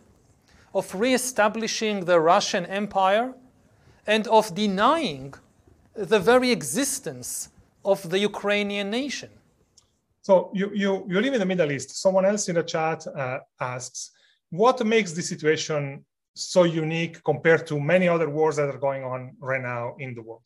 [0.75, 3.33] of reestablishing the Russian Empire
[4.05, 5.33] and of denying
[5.93, 7.47] the very existence
[7.85, 9.29] of the Ukrainian nation.
[10.21, 12.01] So you, you, you live in the Middle East.
[12.01, 14.11] Someone else in the chat uh, asks,
[14.51, 16.05] what makes the situation
[16.35, 20.21] so unique compared to many other wars that are going on right now in the
[20.21, 20.43] world?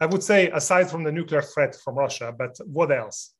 [0.00, 3.34] I would say, aside from the nuclear threat from Russia, but what else?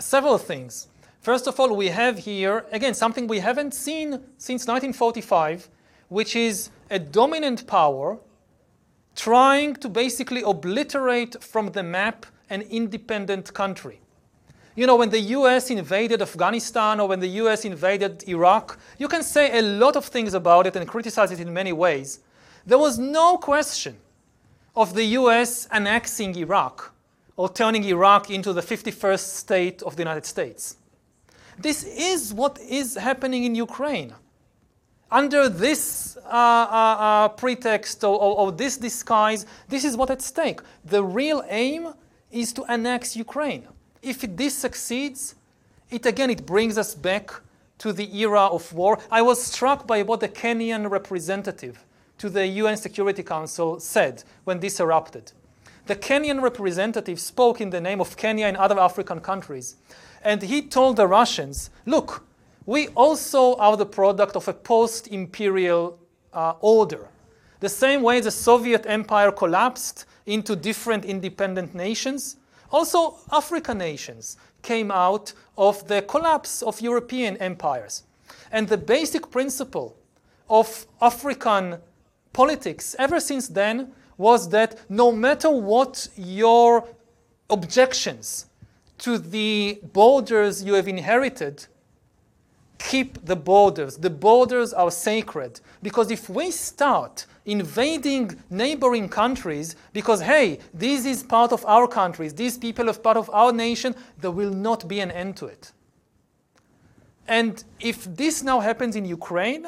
[0.00, 0.88] Several things.
[1.20, 5.68] First of all, we have here, again, something we haven't seen since 1945,
[6.08, 8.18] which is a dominant power
[9.14, 14.00] trying to basically obliterate from the map an independent country.
[14.74, 19.22] You know, when the US invaded Afghanistan or when the US invaded Iraq, you can
[19.22, 22.20] say a lot of things about it and criticize it in many ways.
[22.64, 23.96] There was no question
[24.76, 26.94] of the US annexing Iraq
[27.36, 30.76] or turning Iraq into the 51st state of the United States.
[31.58, 34.14] This is what is happening in Ukraine.
[35.10, 40.22] Under this uh, uh, uh, pretext or, or, or this disguise, this is what at
[40.22, 40.60] stake.
[40.84, 41.94] The real aim
[42.30, 43.66] is to annex Ukraine.
[44.02, 45.34] If this succeeds,
[45.90, 47.32] it again it brings us back
[47.78, 48.98] to the era of war.
[49.10, 51.84] I was struck by what the Kenyan representative
[52.18, 55.32] to the UN Security Council said when this erupted.
[55.86, 59.76] The Kenyan representative spoke in the name of Kenya and other African countries,
[60.22, 62.24] and he told the Russians, look,
[62.66, 65.98] we also are the product of a post-imperial
[66.34, 67.08] uh, order.
[67.60, 72.36] The same way the Soviet Empire collapsed into different independent nations.
[72.70, 78.04] Also, African nations came out of the collapse of European empires.
[78.52, 79.96] And the basic principle
[80.48, 81.78] of African
[82.32, 86.86] politics ever since then was that no matter what your
[87.48, 88.46] objections
[88.98, 91.66] to the borders you have inherited,
[92.78, 93.96] keep the borders.
[93.96, 95.60] The borders are sacred.
[95.82, 102.34] Because if we start invading neighboring countries because, hey, this is part of our countries,
[102.34, 105.72] these people are part of our nation, there will not be an end to it.
[107.26, 109.66] And if this now happens in Ukraine,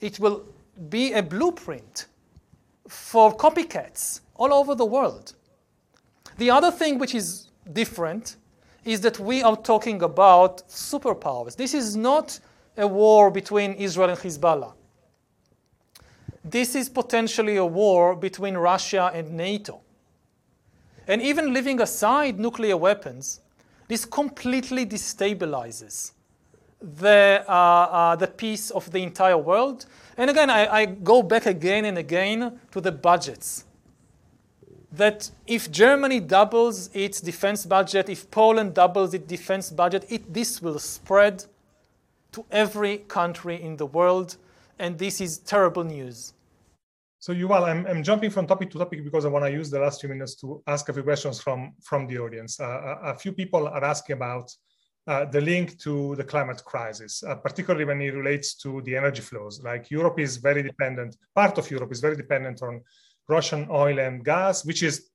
[0.00, 0.44] it will
[0.90, 2.06] be a blueprint
[2.86, 5.34] for copycats all over the world.
[6.36, 8.36] The other thing which is different
[8.84, 11.56] is that we are talking about superpowers.
[11.56, 12.38] This is not
[12.76, 14.72] a war between Israel and Hezbollah
[16.50, 19.80] this is potentially a war between Russia and NATO.
[21.06, 23.40] And even leaving aside nuclear weapons,
[23.88, 26.12] this completely destabilizes
[26.80, 29.86] the, uh, uh, the peace of the entire world.
[30.16, 33.64] And again, I, I go back again and again to the budgets.
[34.92, 40.62] That if Germany doubles its defense budget, if Poland doubles its defense budget, it, this
[40.62, 41.44] will spread
[42.32, 44.36] to every country in the world,
[44.78, 46.32] and this is terrible news.
[47.20, 49.80] So Yuval, I'm, I'm jumping from topic to topic because I want to use the
[49.80, 52.60] last few minutes to ask a few questions from, from the audience.
[52.60, 52.64] Uh,
[53.02, 54.52] a, a, few people are asking about
[55.08, 59.20] uh, the link to the climate crisis, uh, particularly when it relates to the energy
[59.20, 59.60] flows.
[59.64, 62.82] Like Europe is very dependent, part of Europe is very dependent on
[63.28, 65.10] Russian oil and gas, which is,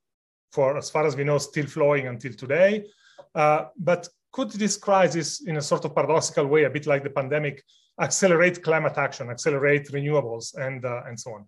[0.52, 2.86] for as far as we know, still flowing until today.
[3.34, 7.10] Uh, but could this crisis, in a sort of paradoxical way, a bit like the
[7.10, 7.64] pandemic,
[8.02, 11.48] accelerate climate action, accelerate renewables, and, uh, and so on?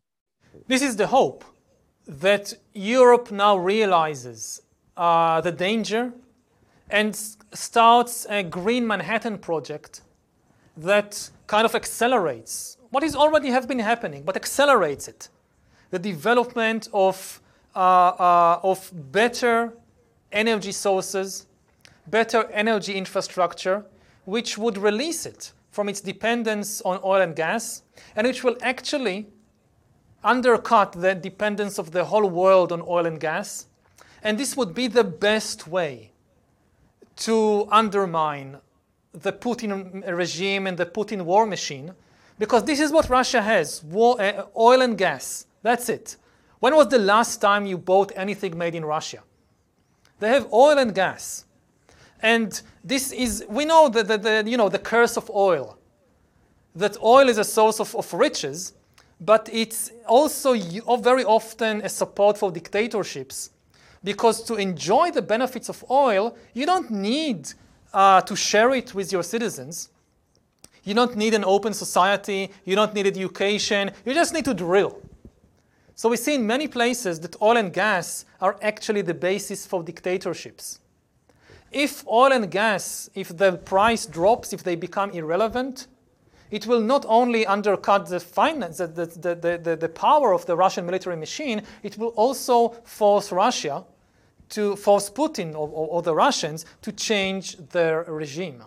[0.67, 1.43] This is the hope
[2.07, 4.61] that Europe now realizes
[4.97, 6.13] uh, the danger
[6.89, 7.15] and
[7.53, 10.01] starts a Green Manhattan project
[10.77, 15.27] that kind of accelerates what is already have been happening, but accelerates it.
[15.91, 17.41] The development of,
[17.75, 19.73] uh, uh, of better
[20.31, 21.45] energy sources,
[22.07, 23.83] better energy infrastructure,
[24.23, 27.81] which would release it from its dependence on oil and gas,
[28.15, 29.27] and which will actually
[30.25, 33.67] undercut the dependence of the whole world on oil and gas.
[34.23, 36.11] And this would be the best way
[37.17, 38.57] to undermine
[39.13, 41.93] the Putin regime and the Putin war machine,
[42.37, 45.45] because this is what Russia has war, uh, oil and gas.
[45.61, 46.17] That's it.
[46.59, 49.21] When was the last time you bought anything made in Russia?
[50.19, 51.45] They have oil and gas.
[52.21, 55.77] And this is, we know that the, the, you know, the curse of oil,
[56.75, 58.73] that oil is a source of, of riches,
[59.19, 60.53] but it's also
[60.97, 63.51] very often a support for dictatorships
[64.03, 67.51] because to enjoy the benefits of oil, you don't need
[67.93, 69.89] uh, to share it with your citizens.
[70.83, 75.01] You don't need an open society, you don't need education, you just need to drill.
[75.95, 79.81] So we see in many places that oil and gas are actually the basis for
[79.81, 80.79] dictatorships.
[81.71, 85.87] If oil and gas, if the price drops, if they become irrelevant,
[86.51, 90.55] it will not only undercut the finance, the, the, the, the, the power of the
[90.55, 93.83] Russian military machine, it will also force Russia
[94.49, 98.63] to force Putin or, or, or, the Russians to change their regime.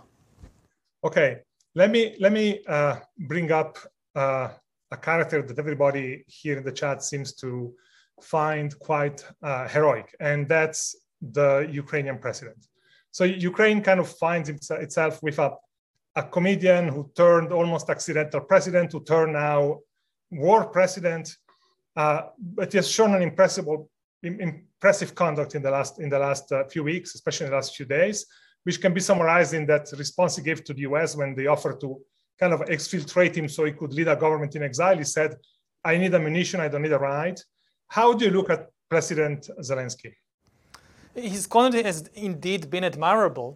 [1.04, 1.38] Okay,
[1.74, 3.78] let me let me uh, bring up
[4.16, 4.48] uh,
[4.90, 7.72] a character that everybody here in the chat seems to
[8.20, 12.66] find quite uh, heroic, and that's the Ukrainian president.
[13.10, 15.52] So Ukraine kind of finds itself with a
[16.18, 19.78] a comedian who turned almost accidental president to turn now
[20.30, 21.24] war president,
[21.96, 22.20] uh,
[22.56, 23.66] but he has shown an impressive,
[24.22, 27.76] impressive conduct in the last in the last uh, few weeks, especially in the last
[27.76, 28.26] few days,
[28.64, 31.10] which can be summarized in that response he gave to the U.S.
[31.20, 31.88] when they offered to
[32.40, 34.98] kind of exfiltrate him so he could lead a government in exile.
[35.04, 35.30] He said,
[35.90, 36.58] "I need ammunition.
[36.60, 37.38] I don't need a ride."
[37.98, 38.60] How do you look at
[38.92, 40.12] President Zelensky?
[41.14, 41.98] His conduct has
[42.28, 43.50] indeed been admirable.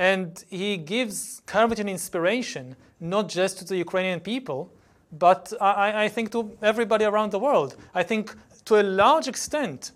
[0.00, 4.72] And he gives courage and inspiration, not just to the Ukrainian people,
[5.12, 7.76] but I, I think to everybody around the world.
[7.94, 8.34] I think
[8.64, 9.92] to a large extent,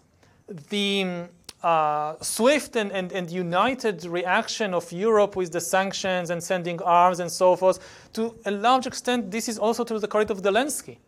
[0.69, 1.25] the
[1.63, 7.21] uh, swift and, and, and united reaction of Europe with the sanctions and sending arms
[7.21, 7.79] and so forth,
[8.13, 10.99] to a large extent, this is also to the credit of Zelensky.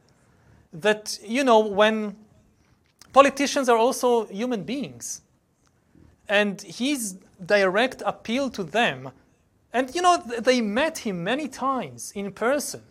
[0.72, 2.16] That, you know, when
[3.12, 5.20] politicians are also human beings,
[6.28, 9.10] and his direct appeal to them,
[9.72, 12.82] and you know, they met him many times in person.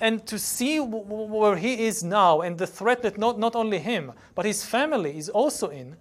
[0.00, 4.12] And to see where he is now and the threat that not, not only him,
[4.34, 5.96] but his family is also in.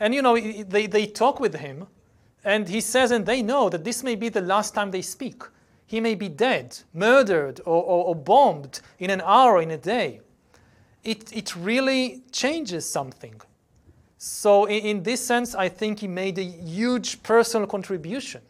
[0.00, 1.86] And you know, they, they talk with him,
[2.42, 5.42] and he says, and they know that this may be the last time they speak.
[5.86, 10.20] He may be dead, murdered, or, or, or bombed in an hour, in a day.
[11.04, 13.40] It, it really changes something.
[14.26, 18.40] So in, in, this sense, I think he made a huge personal contribution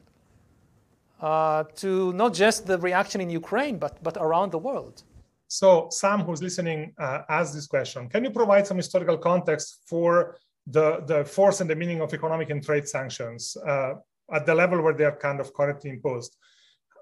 [1.21, 5.03] uh, to not just the reaction in Ukraine, but, but around the world.
[5.49, 8.09] So Sam, who's listening, uh, asked this question.
[8.09, 10.37] Can you provide some historical context for
[10.69, 13.95] the, the force and the meaning of economic and trade sanctions uh,
[14.33, 16.37] at the level where they are kind of currently imposed?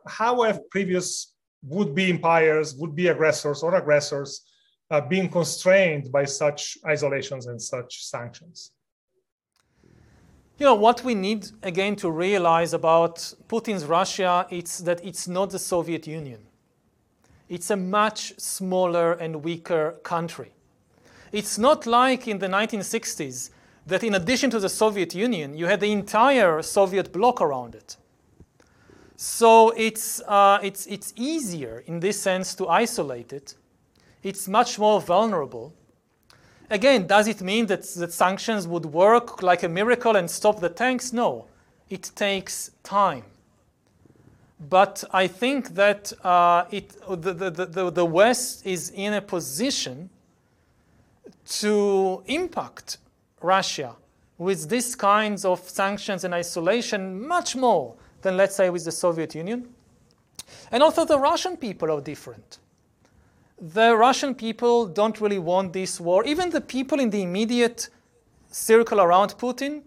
[0.06, 4.40] How have previous would-be empires, would-be aggressors or aggressors
[4.92, 8.72] uh, being constrained by such isolations and such sanctions.
[10.58, 13.16] You know, what we need again to realize about
[13.48, 16.40] Putin's Russia is that it's not the Soviet Union.
[17.48, 20.52] It's a much smaller and weaker country.
[21.32, 23.48] It's not like in the 1960s
[23.86, 27.96] that in addition to the Soviet Union, you had the entire Soviet bloc around it.
[29.16, 33.54] So it's, uh, it's, it's easier in this sense to isolate it
[34.22, 35.72] it's much more vulnerable.
[36.70, 40.68] Again, does it mean that, that sanctions would work like a miracle and stop the
[40.68, 41.12] tanks?
[41.12, 41.46] No.
[41.90, 43.24] It takes time.
[44.70, 50.08] But I think that uh, it, the, the, the, the West is in a position
[51.60, 52.98] to impact
[53.42, 53.96] Russia
[54.38, 59.34] with these kinds of sanctions and isolation much more than, let's say, with the Soviet
[59.34, 59.68] Union.
[60.70, 62.58] And also, the Russian people are different.
[63.64, 66.24] The Russian people don't really want this war.
[66.24, 67.90] Even the people in the immediate
[68.50, 69.82] circle around Putin,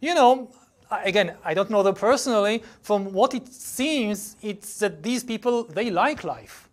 [0.00, 0.52] you know,
[0.88, 2.62] again, I don't know them personally.
[2.80, 6.68] From what it seems, it's that these people, they like life.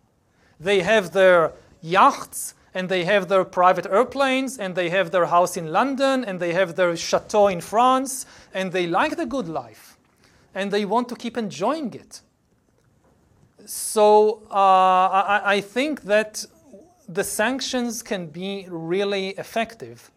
[0.60, 5.56] They have their yachts, and they have their private airplanes, and they have their house
[5.56, 8.24] in London, and they have their chateau in France,
[8.54, 9.98] and they like the good life,
[10.54, 12.20] and they want to keep enjoying it.
[13.66, 16.44] So uh, I, I think that
[17.08, 20.10] the sanctions can be really effective.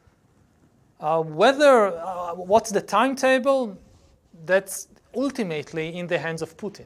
[0.99, 3.77] Uh, whether uh, what's the timetable,
[4.45, 6.85] that's ultimately in the hands of Putin.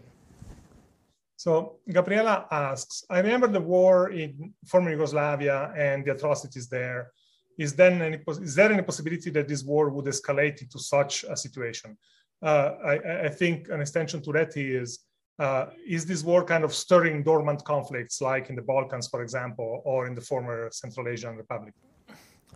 [1.35, 7.11] So Gabriela asks, I remember the war in former Yugoslavia and the atrocities there.
[7.57, 11.35] Is, then any, is there any possibility that this war would escalate into such a
[11.35, 11.97] situation?
[12.41, 14.99] Uh, I, I, think an extension to that is,
[15.39, 19.81] uh, is this war kind of stirring dormant conflicts like in the Balkans, for example,
[19.83, 21.73] or in the former Central Asian Republic?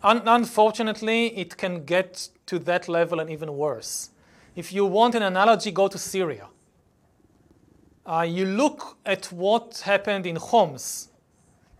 [0.03, 4.11] Un unfortunately, it can get to that level and even worse.
[4.55, 6.47] If you want an analogy, go to Syria.
[8.05, 11.09] Uh, you look at what happened in Homs,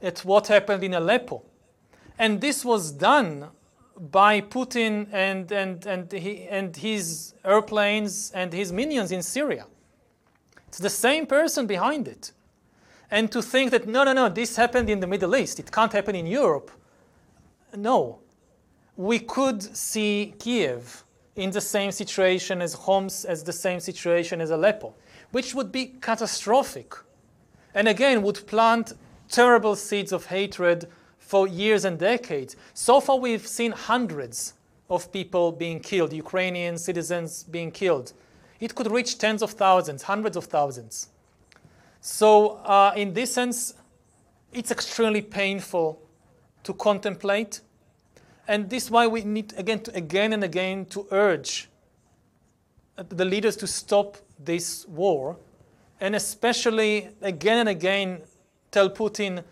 [0.01, 1.43] at what happened in Aleppo.
[2.19, 3.49] And this was done
[3.99, 9.67] by Putin and, and, and, he, and his airplanes and his minions in Syria.
[10.67, 12.31] It's the same person behind it.
[13.09, 15.93] And to think that, no, no, no, this happened in the Middle East, it can't
[15.93, 16.71] happen in Europe.
[17.75, 18.19] No.
[18.97, 21.03] We could see Kiev
[21.35, 24.93] in the same situation as Homs, as the same situation as Aleppo,
[25.31, 26.95] which would be catastrophic.
[27.73, 28.93] And again, would plant
[29.29, 30.87] terrible seeds of hatred
[31.19, 32.55] for years and decades.
[32.73, 34.53] So far, we've seen hundreds
[34.89, 38.13] of people being killed, Ukrainian citizens being killed.
[38.59, 41.09] It could reach tens of thousands, hundreds of thousands.
[42.01, 43.73] So, uh, in this sense,
[44.53, 46.01] it's extremely painful
[46.63, 47.61] to contemplate
[48.47, 51.69] and this is why we need, again, to, again and again, to urge
[52.95, 55.37] the leaders to stop this war,
[55.99, 58.21] and especially again and again
[58.71, 59.43] tell Putin,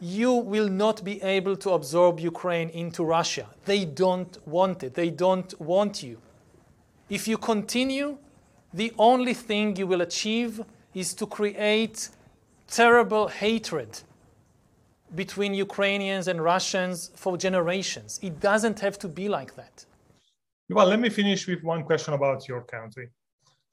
[0.00, 3.46] you will not be able to absorb Ukraine into Russia.
[3.64, 4.94] They don't want it.
[4.94, 6.18] They don't want you.
[7.18, 8.16] If you continue,
[8.72, 10.62] the only thing you will achieve
[10.94, 12.08] is to create
[12.66, 14.00] terrible hatred
[15.14, 18.18] between Ukrainians and Russians for generations.
[18.22, 19.84] It doesn't have to be like that.
[20.70, 23.10] Well, let me finish with one question about your country.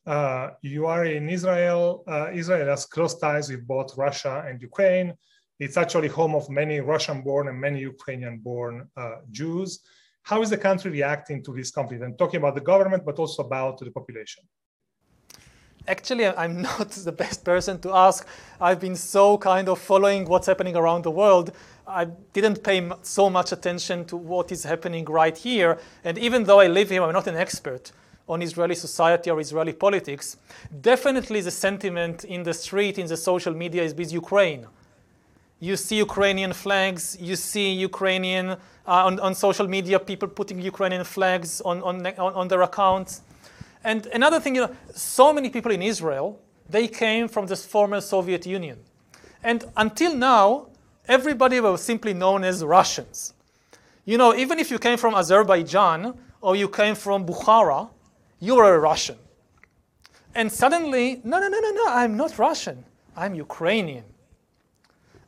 [0.06, 2.04] Uh, you are in Israel.
[2.06, 5.14] Uh, Israel has close ties with both Russia and Ukraine.
[5.64, 9.80] It's actually home of many Russian born and many Ukrainian born uh, Jews.
[10.24, 12.04] How is the country reacting to this conflict?
[12.04, 14.44] I'm talking about the government, but also about the population
[15.90, 18.26] actually, I'm not the best person to ask.
[18.62, 21.52] I've been so kind of following what's happening around the world.
[21.88, 25.80] I didn't pay so much attention to what is happening right here.
[26.04, 27.92] And even though I live here, I'm not an expert
[28.28, 30.38] on Israeli society or Israeli politics.
[30.82, 34.68] Definitely, the sentiment in the street, in the social media, is with Ukraine.
[35.60, 38.56] You see Ukrainian flags, you see Ukrainian, uh,
[38.88, 43.22] on, on social media, people putting Ukrainian flags on, on, on their accounts.
[43.84, 46.40] And another thing, you know, so many people in Israel,
[46.70, 48.78] they came from the former Soviet Union.
[49.44, 50.68] And until now,
[51.08, 53.34] everybody was simply known as Russians.
[54.06, 57.90] You know, even if you came from Azerbaijan or you came from Bukhara,
[58.40, 59.18] you were a Russian.
[60.36, 62.86] And suddenly, no, no, no, no, no, I'm not Russian.
[63.16, 64.06] I'm Ukrainian.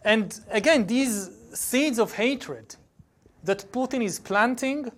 [0.03, 2.75] And again, these seeds of hatred
[3.43, 4.91] that Putin is planting,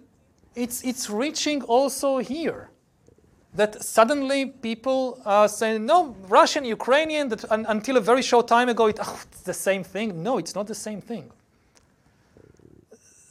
[0.56, 2.70] it's, it's reaching also here
[3.56, 8.70] that suddenly people are saying, no, Russian, Ukrainian, that un until a very short time
[8.70, 10.24] ago, it, oh, it's the same thing.
[10.24, 11.32] No, it's not the same thing.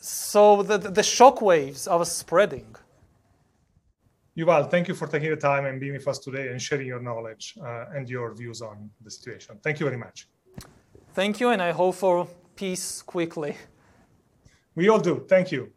[0.01, 2.75] So the, the shock waves are spreading.
[4.37, 7.01] Yuval, thank you for taking the time and being with us today and sharing your
[7.01, 9.59] knowledge uh, and your views on the situation.
[9.63, 10.27] Thank you very much.
[11.15, 13.57] Thank you, and I hope for peace quickly.
[14.75, 15.27] We all do.
[15.29, 15.71] Thank you.